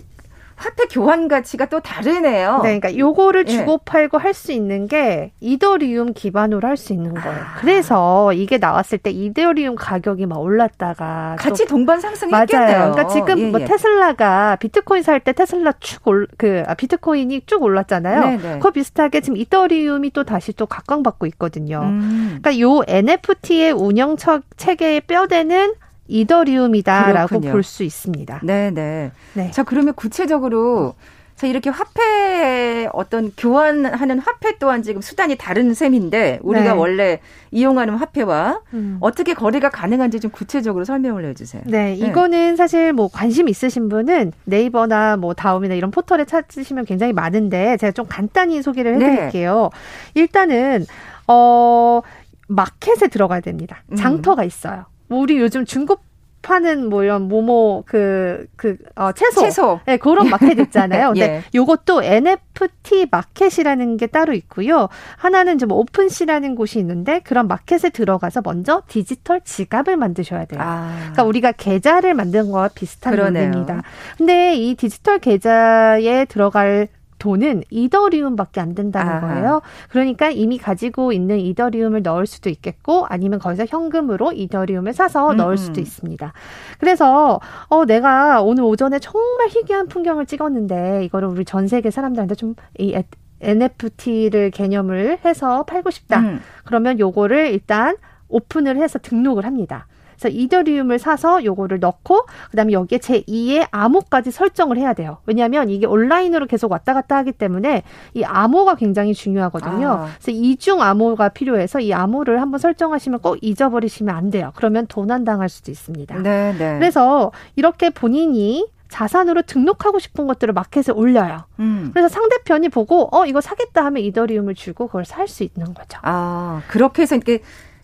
화폐 0.61 0.85
교환 0.91 1.27
가치가 1.27 1.65
또 1.65 1.81
다르네요. 1.81 2.57
네, 2.63 2.79
그러니까 2.79 2.95
요거를 2.97 3.47
예. 3.49 3.51
주고 3.51 3.79
팔고 3.79 4.19
할 4.19 4.35
수 4.35 4.53
있는 4.53 4.87
게 4.87 5.33
이더리움 5.41 6.13
기반으로 6.13 6.69
할 6.69 6.77
수 6.77 6.93
있는 6.93 7.15
거예요. 7.15 7.39
아. 7.41 7.55
그래서 7.59 8.33
이게 8.35 8.59
나왔을 8.59 8.99
때 8.99 9.11
이더리움 9.11 9.75
가격이 9.75 10.27
막 10.27 10.39
올랐다가 10.41 11.37
같이 11.39 11.67
동반 11.67 12.01
상승했겠네요. 12.01 12.79
맞아요. 12.79 12.93
그러니까 12.93 13.13
지금 13.15 13.39
예, 13.39 13.51
뭐 13.51 13.61
예. 13.61 13.65
테슬라가 13.65 14.57
비트코인 14.57 15.03
살 15.03 15.21
때 15.21 15.33
테슬라 15.33 15.73
쭉올그 15.81 16.65
아, 16.67 16.75
비트코인이 16.75 17.43
쭉 17.47 17.63
올랐잖아요. 17.63 18.21
네네. 18.21 18.37
네. 18.43 18.53
그거 18.55 18.71
비슷하게 18.71 19.21
지금 19.23 19.37
이더리움이 19.39 20.11
또 20.13 20.25
다시 20.25 20.53
또 20.53 20.67
각광받고 20.67 21.27
있거든요. 21.27 21.81
음. 21.83 22.39
그러니까 22.43 22.61
요 22.61 22.83
NFT의 22.87 23.73
운영 23.73 24.17
체계의 24.57 25.03
뼈대는 25.03 25.75
이더리움이다라고 26.11 27.41
볼 27.41 27.63
수 27.63 27.83
있습니다. 27.85 28.41
네네. 28.43 28.71
네. 28.71 29.13
네. 29.35 29.51
자 29.51 29.63
그러면 29.63 29.95
구체적으로 29.95 30.95
자 31.37 31.47
이렇게 31.47 31.71
화폐 31.71 32.87
어떤 32.93 33.33
교환하는 33.37 34.19
화폐 34.19 34.59
또한 34.59 34.83
지금 34.83 35.01
수단이 35.01 35.37
다른 35.37 35.73
셈인데 35.73 36.41
우리가 36.43 36.65
네. 36.65 36.71
원래 36.79 37.21
이용하는 37.51 37.95
화폐와 37.95 38.61
음. 38.75 38.99
어떻게 39.01 39.33
거래가 39.33 39.71
가능한지 39.71 40.21
좀 40.21 40.31
구체적으로 40.31 40.85
설명을 40.85 41.25
해주세요. 41.27 41.63
네, 41.67 41.95
네, 41.95 41.95
이거는 41.95 42.57
사실 42.57 42.93
뭐 42.93 43.09
관심 43.09 43.49
있으신 43.49 43.89
분은 43.89 44.33
네이버나 44.45 45.17
뭐 45.17 45.33
다음이나 45.33 45.75
이런 45.75 45.91
포털에 45.91 46.25
찾으시면 46.27 46.85
굉장히 46.85 47.13
많은데 47.15 47.77
제가 47.79 47.93
좀 47.93 48.05
간단히 48.09 48.61
소개를 48.61 48.99
네. 48.99 49.07
해드릴게요. 49.07 49.71
네. 50.15 50.21
일단은 50.21 50.85
어 51.27 52.03
마켓에 52.49 53.09
들어가야 53.09 53.41
됩니다. 53.41 53.83
음. 53.93 53.97
장터가 53.97 54.45
있어요. 54.45 54.85
우리 55.11 55.39
요즘 55.39 55.65
중고 55.65 55.99
파는 56.43 56.89
뭐 56.89 57.05
이런 57.05 57.29
모모 57.29 57.85
그, 57.87 58.47
그, 58.57 58.77
어, 58.97 59.13
채소. 59.13 59.41
채소. 59.43 59.81
네, 59.85 59.99
그런 59.99 60.29
마켓 60.31 60.59
있잖아요. 60.59 61.09
근데 61.13 61.21
예. 61.21 61.43
요것도 61.55 62.03
NFT 62.03 63.09
마켓이라는 63.11 63.97
게 63.99 64.07
따로 64.07 64.33
있고요. 64.33 64.89
하나는 65.17 65.59
좀 65.59 65.71
오픈시라는 65.73 66.55
곳이 66.55 66.79
있는데 66.79 67.21
그런 67.21 67.47
마켓에 67.47 67.91
들어가서 67.91 68.41
먼저 68.43 68.83
디지털 68.89 69.43
지갑을 69.43 69.97
만드셔야 69.97 70.47
돼요. 70.47 70.61
아. 70.63 70.97
그러니까 70.99 71.25
우리가 71.25 71.53
계좌를 71.53 72.15
만든 72.15 72.51
거와 72.51 72.69
비슷한 72.69 73.17
논리입니다. 73.17 73.83
근데 74.17 74.55
이 74.55 74.75
디지털 74.75 75.19
계좌에 75.19 76.25
들어갈 76.25 76.89
돈은 77.21 77.63
이더리움밖에 77.71 78.61
안 78.61 78.75
된다는 78.75 79.13
아하. 79.13 79.21
거예요. 79.21 79.63
그러니까 79.91 80.31
이미 80.31 80.59
가지고 80.59 81.13
있는 81.13 81.39
이더리움을 81.39 82.03
넣을 82.03 82.27
수도 82.27 82.51
있겠고 82.51 83.07
아니면 83.09 83.39
거기서 83.39 83.67
현금으로 83.69 84.33
이더리움을 84.33 84.93
사서 84.93 85.31
음. 85.31 85.37
넣을 85.37 85.57
수도 85.57 85.81
있습니다. 85.81 86.33
그래서 86.81 87.39
어 87.69 87.85
내가 87.85 88.43
오늘 88.43 88.65
오전에 88.65 88.99
정말 88.99 89.49
희귀한 89.49 89.87
풍경을 89.87 90.27
찍었는데 90.27 91.05
이거를 91.05 91.29
우리 91.29 91.45
전 91.45 91.69
세계 91.69 91.91
사람들한테 91.91 92.35
좀이 92.35 92.95
NFT를 93.41 94.51
개념을 94.51 95.19
해서 95.25 95.63
팔고 95.65 95.91
싶다. 95.91 96.21
음. 96.21 96.41
그러면 96.65 96.99
요거를 96.99 97.53
일단 97.53 97.97
오픈을 98.29 98.77
해서 98.79 98.99
등록을 98.99 99.45
합니다. 99.45 99.87
그래서 100.21 100.37
이더리움을 100.37 100.99
사서 100.99 101.45
요거를 101.45 101.81
넣고 101.81 102.27
그다음에 102.51 102.73
여기에 102.73 102.99
제 102.99 103.23
2의 103.23 103.67
암호까지 103.71 104.31
설정을 104.31 104.77
해야 104.77 104.93
돼요. 104.93 105.19
왜냐하면 105.25 105.71
이게 105.71 105.87
온라인으로 105.87 106.47
계속 106.47 106.71
왔다 106.71 106.93
갔다 106.93 107.17
하기 107.17 107.33
때문에 107.33 107.83
이 108.13 108.23
암호가 108.23 108.75
굉장히 108.75 109.15
중요하거든요. 109.15 109.89
아. 109.89 110.09
그래서 110.21 110.31
이중 110.31 110.83
암호가 110.83 111.31
필요해서 111.31 111.81
이 111.81 111.95
암호를 111.95 112.41
한번 112.43 112.59
설정하시면 112.61 113.21
꼭 113.21 113.39
잊어버리시면 113.41 114.15
안 114.15 114.31
돼요. 114.31 114.53
그러면 114.57 114.87
도난 114.87 115.25
당할 115.25 115.49
수도 115.49 115.71
있습니다. 115.71 116.17
네, 116.19 116.55
네. 116.59 116.79
그래서 116.79 117.33
이렇게 117.57 117.89
본인이 117.89 118.67
자산으로 118.89 119.43
등록하고 119.43 120.01
싶은 120.01 120.27
것들을 120.27 120.53
마켓에 120.53 120.93
올려요. 120.93 121.45
음. 121.61 121.91
그래서 121.95 122.09
상대편이 122.09 122.69
보고 122.71 123.09
어 123.17 123.25
이거 123.25 123.41
사겠다 123.41 123.85
하면 123.87 124.03
이더리움을 124.03 124.55
주고 124.57 124.87
그걸 124.89 125.05
살 125.05 125.29
수 125.29 125.45
있는 125.45 125.73
거죠. 125.75 125.99
아 126.03 126.61
그렇게 126.69 127.03
해서 127.03 127.15
이렇게 127.15 127.41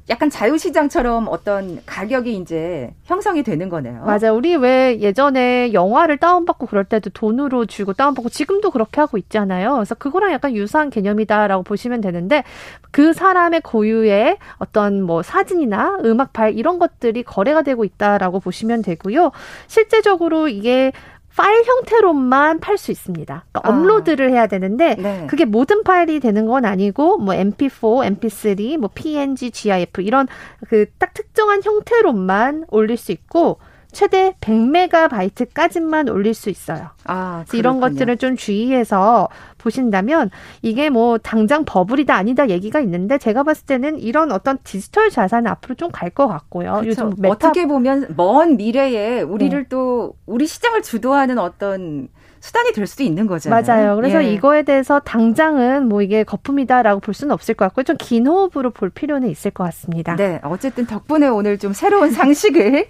약간 0.08 0.30
자유시장처럼 0.30 1.26
어떤 1.28 1.80
가격이 1.84 2.36
이제 2.36 2.92
형성이 3.04 3.42
되는 3.42 3.68
거네요. 3.68 4.04
맞아. 4.04 4.32
우리 4.32 4.54
왜 4.54 5.00
예전에 5.00 5.72
영화를 5.72 6.18
다운받고 6.18 6.66
그럴 6.66 6.84
때도 6.84 7.10
돈으로 7.10 7.66
주고 7.66 7.92
다운받고 7.92 8.28
지금도 8.28 8.70
그렇게 8.70 9.00
하고 9.00 9.18
있잖아요. 9.18 9.74
그래서 9.74 9.96
그거랑 9.96 10.32
약간 10.32 10.54
유사한 10.54 10.90
개념이다라고 10.90 11.64
보시면 11.64 12.00
되는데 12.00 12.44
그 12.92 13.12
사람의 13.12 13.62
고유의 13.62 14.38
어떤 14.58 15.02
뭐 15.02 15.22
사진이나 15.22 15.98
음악 16.04 16.32
파일 16.32 16.56
이런 16.56 16.78
것들이 16.78 17.24
거래가 17.24 17.62
되고 17.62 17.84
있다라고 17.84 18.38
보시면 18.38 18.82
되고요. 18.82 19.32
실제적으로 19.66 20.46
이게 20.48 20.92
파일 21.36 21.62
형태로만 21.64 22.60
팔 22.60 22.78
수 22.78 22.90
있습니다. 22.90 23.44
그러니까 23.52 23.60
아. 23.62 23.76
업로드를 23.76 24.30
해야 24.30 24.46
되는데 24.46 24.94
네. 24.96 25.26
그게 25.28 25.44
모든 25.44 25.82
파일이 25.82 26.18
되는 26.18 26.46
건 26.46 26.64
아니고 26.64 27.18
뭐 27.18 27.34
MP4, 27.34 28.18
MP3, 28.18 28.78
뭐 28.78 28.90
PNG, 28.94 29.50
GIF 29.50 30.00
이런 30.02 30.26
그 30.68 30.86
딱 30.98 31.12
특정한 31.14 31.62
형태로만 31.62 32.64
올릴 32.68 32.96
수 32.96 33.12
있고 33.12 33.58
최대 33.92 34.34
100메가바이트까지만 34.40 36.12
올릴 36.12 36.34
수 36.34 36.50
있어요. 36.50 36.90
아, 37.04 37.44
이런 37.54 37.80
것들을 37.80 38.16
좀 38.18 38.36
주의해서 38.36 39.28
보신다면 39.58 40.30
이게 40.62 40.90
뭐 40.90 41.18
당장 41.18 41.64
버블이다 41.64 42.14
아니다 42.14 42.48
얘기가 42.48 42.80
있는데 42.80 43.18
제가 43.18 43.42
봤을 43.42 43.66
때는 43.66 43.98
이런 43.98 44.30
어떤 44.32 44.58
디지털 44.64 45.10
자산은 45.10 45.50
앞으로 45.50 45.74
좀 45.74 45.90
갈 45.92 46.10
것 46.10 46.28
같고요. 46.28 46.80
그렇죠. 46.80 46.88
요즘 46.88 47.12
메타... 47.18 47.34
어떻게 47.34 47.66
보면 47.66 48.14
먼 48.16 48.56
미래에 48.56 49.22
우리를 49.22 49.58
네. 49.62 49.68
또 49.68 50.14
우리 50.26 50.46
시장을 50.46 50.82
주도하는 50.82 51.38
어떤 51.38 52.08
수단이 52.40 52.72
될 52.72 52.86
수도 52.86 53.02
있는 53.02 53.26
거잖아요. 53.26 53.62
맞아요. 53.66 53.96
그래서 53.96 54.22
예. 54.22 54.32
이거에 54.32 54.62
대해서 54.62 55.00
당장은 55.00 55.88
뭐 55.88 56.02
이게 56.02 56.22
거품이다라고 56.24 57.00
볼 57.00 57.14
수는 57.14 57.32
없을 57.32 57.54
것 57.54 57.64
같고 57.66 57.82
좀 57.82 57.96
긴 57.98 58.26
호흡으로 58.26 58.70
볼 58.70 58.90
필요는 58.90 59.28
있을 59.30 59.50
것 59.50 59.64
같습니다. 59.64 60.14
네. 60.16 60.40
어쨌든 60.44 60.86
덕분에 60.86 61.26
오늘 61.28 61.58
좀 61.58 61.72
새로운 61.72 62.10
상식을 62.12 62.86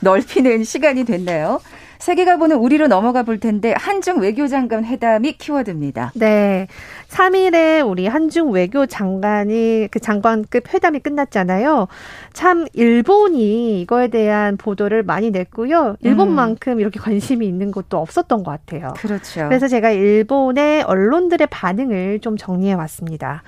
넓히는 0.00 0.64
시간이 0.64 1.04
됐네요. 1.04 1.60
세계가 1.98 2.36
보는 2.36 2.56
우리로 2.56 2.86
넘어가 2.86 3.22
볼 3.22 3.38
텐데 3.38 3.74
한중 3.76 4.20
외교장관 4.20 4.84
회담이 4.84 5.32
키워드입니다. 5.32 6.12
네. 6.14 6.68
3일에 7.08 7.88
우리 7.88 8.06
한중 8.06 8.52
외교 8.52 8.86
장관이 8.86 9.88
그 9.90 9.98
장관급 9.98 10.72
회담이 10.72 11.00
끝났잖아요. 11.00 11.88
참 12.32 12.66
일본이 12.74 13.80
이거에 13.80 14.08
대한 14.08 14.56
보도를 14.56 15.02
많이 15.02 15.30
냈고요. 15.30 15.96
일본만큼 16.00 16.74
음. 16.74 16.80
이렇게 16.80 17.00
관심이 17.00 17.46
있는 17.46 17.72
것도 17.72 17.98
없었던 17.98 18.44
것 18.44 18.50
같아요. 18.50 18.94
그렇죠. 18.96 19.48
그래서 19.48 19.68
제가 19.68 19.90
일본의 19.90 20.82
언론들의 20.82 21.46
반응을 21.50 22.20
좀 22.20 22.36
정리해 22.36 22.74
왔습니다. 22.74 23.42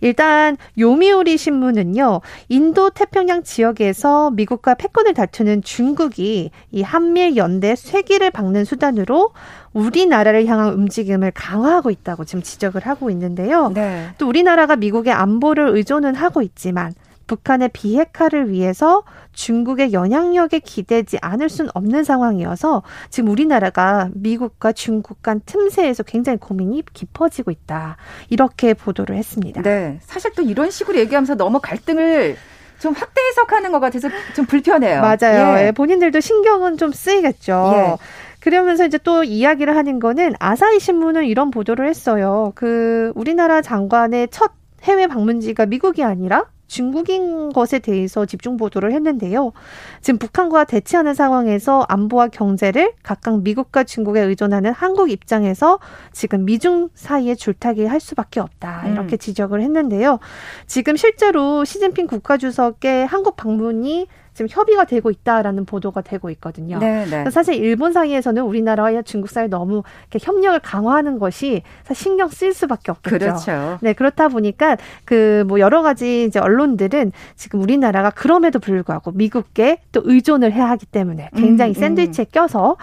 일단 0.00 0.56
요미우리 0.78 1.36
신문은요. 1.36 2.20
인도 2.48 2.90
태평양 2.90 3.42
지역에서 3.42 4.30
미국과 4.30 4.74
패권을 4.74 5.14
다투는 5.14 5.62
중국이 5.62 6.50
이 6.70 6.82
한밀 6.82 7.36
연대 7.36 7.74
쇠 7.74 7.95
기를 8.02 8.30
박는 8.30 8.64
수단으로 8.64 9.32
우리나라를 9.72 10.46
향한 10.46 10.72
움직임을 10.72 11.32
강화하고 11.32 11.90
있다고 11.90 12.24
지금 12.24 12.42
지적을 12.42 12.86
하고 12.86 13.10
있는데요. 13.10 13.70
네. 13.70 14.08
또 14.18 14.28
우리나라가 14.28 14.76
미국의 14.76 15.12
안보를 15.12 15.68
의존은 15.76 16.14
하고 16.14 16.42
있지만 16.42 16.94
북한의 17.26 17.70
비핵화를 17.72 18.50
위해서 18.50 19.02
중국의 19.32 19.92
영향력에 19.92 20.60
기대지 20.60 21.18
않을 21.20 21.48
수는 21.48 21.70
없는 21.74 22.04
상황이어서 22.04 22.82
지금 23.10 23.30
우리나라가 23.30 24.08
미국과 24.14 24.72
중국 24.72 25.22
간 25.22 25.40
틈새에서 25.44 26.04
굉장히 26.04 26.38
고민이 26.38 26.84
깊어지고 26.92 27.50
있다. 27.50 27.96
이렇게 28.30 28.74
보도를 28.74 29.16
했습니다. 29.16 29.62
네. 29.62 29.98
사실 30.02 30.32
또 30.34 30.42
이런 30.42 30.70
식으로 30.70 30.98
얘기하면서 30.98 31.34
너무 31.34 31.60
갈등을 31.60 32.36
좀 32.78 32.92
확대 32.92 33.20
해석하는 33.20 33.72
것 33.72 33.80
같아서 33.80 34.08
좀 34.34 34.44
불편해요. 34.46 35.00
맞아요. 35.00 35.58
예. 35.58 35.66
예 35.66 35.72
본인들도 35.72 36.20
신경은 36.20 36.76
좀 36.76 36.92
쓰이겠죠. 36.92 37.72
예. 37.74 37.96
그러면서 38.40 38.86
이제 38.86 38.98
또 38.98 39.24
이야기를 39.24 39.76
하는 39.76 39.98
거는 39.98 40.34
아사히 40.38 40.78
신문은 40.78 41.24
이런 41.24 41.50
보도를 41.50 41.88
했어요. 41.88 42.52
그 42.54 43.12
우리나라 43.14 43.60
장관의 43.60 44.28
첫 44.30 44.52
해외 44.84 45.06
방문지가 45.06 45.66
미국이 45.66 46.04
아니라 46.04 46.44
중국인 46.66 47.52
것에 47.52 47.78
대해서 47.78 48.26
집중 48.26 48.56
보도를 48.56 48.92
했는데요. 48.92 49.52
지금 50.00 50.18
북한과 50.18 50.64
대치하는 50.64 51.14
상황에서 51.14 51.84
안보와 51.88 52.28
경제를 52.28 52.92
각각 53.02 53.42
미국과 53.42 53.84
중국에 53.84 54.20
의존하는 54.20 54.72
한국 54.72 55.10
입장에서 55.10 55.78
지금 56.12 56.44
미중 56.44 56.90
사이에 56.94 57.34
줄타기 57.34 57.86
할 57.86 58.00
수밖에 58.00 58.40
없다. 58.40 58.82
음. 58.86 58.92
이렇게 58.92 59.16
음. 59.16 59.18
지적을 59.18 59.62
했는데요. 59.62 60.18
지금 60.66 60.96
실제로 60.96 61.64
시진핑 61.64 62.06
국가주석의 62.06 63.06
한국 63.06 63.36
방문이 63.36 64.06
지금 64.36 64.48
협의가 64.50 64.84
되고 64.84 65.10
있다라는 65.10 65.64
보도가 65.64 66.02
되고 66.02 66.28
있거든요. 66.30 66.78
네, 66.78 67.06
네. 67.06 67.30
사실 67.30 67.54
일본 67.54 67.92
사이에서는 67.92 68.42
우리나라와 68.42 69.00
중국 69.02 69.30
사이 69.30 69.48
너무 69.48 69.82
협력을 70.12 70.58
강화하는 70.60 71.18
것이 71.18 71.62
사실 71.84 72.02
신경 72.04 72.28
쓸 72.28 72.52
수밖에 72.52 72.90
없겠죠. 72.90 73.18
그렇죠. 73.18 73.78
네, 73.80 73.94
그렇다 73.94 74.28
보니까 74.28 74.76
그 75.04 75.46
뭐 75.46 75.60
여러 75.60 75.82
가지 75.82 76.24
이제 76.24 76.38
언론들은 76.38 77.12
지금 77.36 77.62
우리나라가 77.62 78.10
그럼에도 78.10 78.58
불구하고 78.58 79.12
미국께 79.12 79.80
또 79.92 80.02
의존을 80.04 80.52
해야 80.52 80.68
하기 80.70 80.86
때문에 80.86 81.30
굉장히 81.34 81.70
음, 81.72 81.76
음. 81.76 81.80
샌드위치에 81.80 82.26
음. 82.26 82.30
껴서 82.32 82.76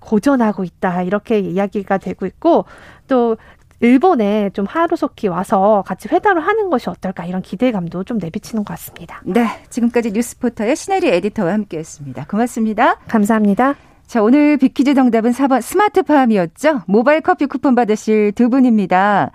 고전하고 0.00 0.64
있다 0.64 1.02
이렇게 1.02 1.38
이야기가 1.38 1.98
되고 1.98 2.26
있고 2.26 2.64
또 3.08 3.36
일본에 3.80 4.50
좀 4.50 4.66
하루속히 4.66 5.28
와서 5.28 5.82
같이 5.86 6.08
회담을 6.08 6.46
하는 6.46 6.70
것이 6.70 6.88
어떨까 6.90 7.24
이런 7.24 7.42
기대감도 7.42 8.04
좀 8.04 8.18
내비치는 8.18 8.64
것 8.64 8.74
같습니다. 8.74 9.22
네, 9.24 9.46
지금까지 9.70 10.12
뉴스포터의 10.12 10.76
신혜리 10.76 11.08
에디터와 11.08 11.52
함께했습니다. 11.52 12.26
고맙습니다. 12.26 12.98
감사합니다. 13.08 13.74
자, 14.06 14.22
오늘 14.22 14.56
비키즈 14.56 14.94
정답은 14.94 15.30
4번 15.30 15.62
스마트팜이었죠. 15.62 16.82
모바일 16.86 17.20
커피 17.20 17.46
쿠폰 17.46 17.74
받으실 17.74 18.32
두 18.32 18.50
분입니다. 18.50 19.30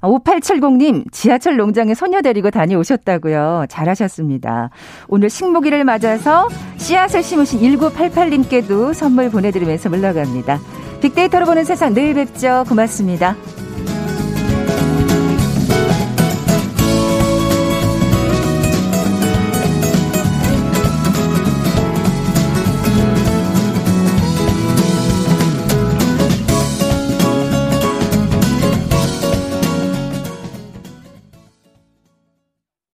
5870님, 0.00 1.10
지하철 1.12 1.56
농장에 1.56 1.94
소녀 1.94 2.20
데리고 2.22 2.50
다녀오셨다고요. 2.50 3.66
잘하셨습니다. 3.68 4.70
오늘 5.08 5.30
식목일을 5.30 5.84
맞아서 5.84 6.48
씨앗을 6.76 7.22
심으신 7.22 7.60
1988님께도 7.60 8.94
선물 8.94 9.30
보내드리면서 9.30 9.88
물러갑니다. 9.90 10.58
빅데이터로 11.02 11.46
보는 11.46 11.64
세상 11.64 11.92
내일 11.94 12.14
뵙죠. 12.14 12.64
고맙습니다. 12.68 13.36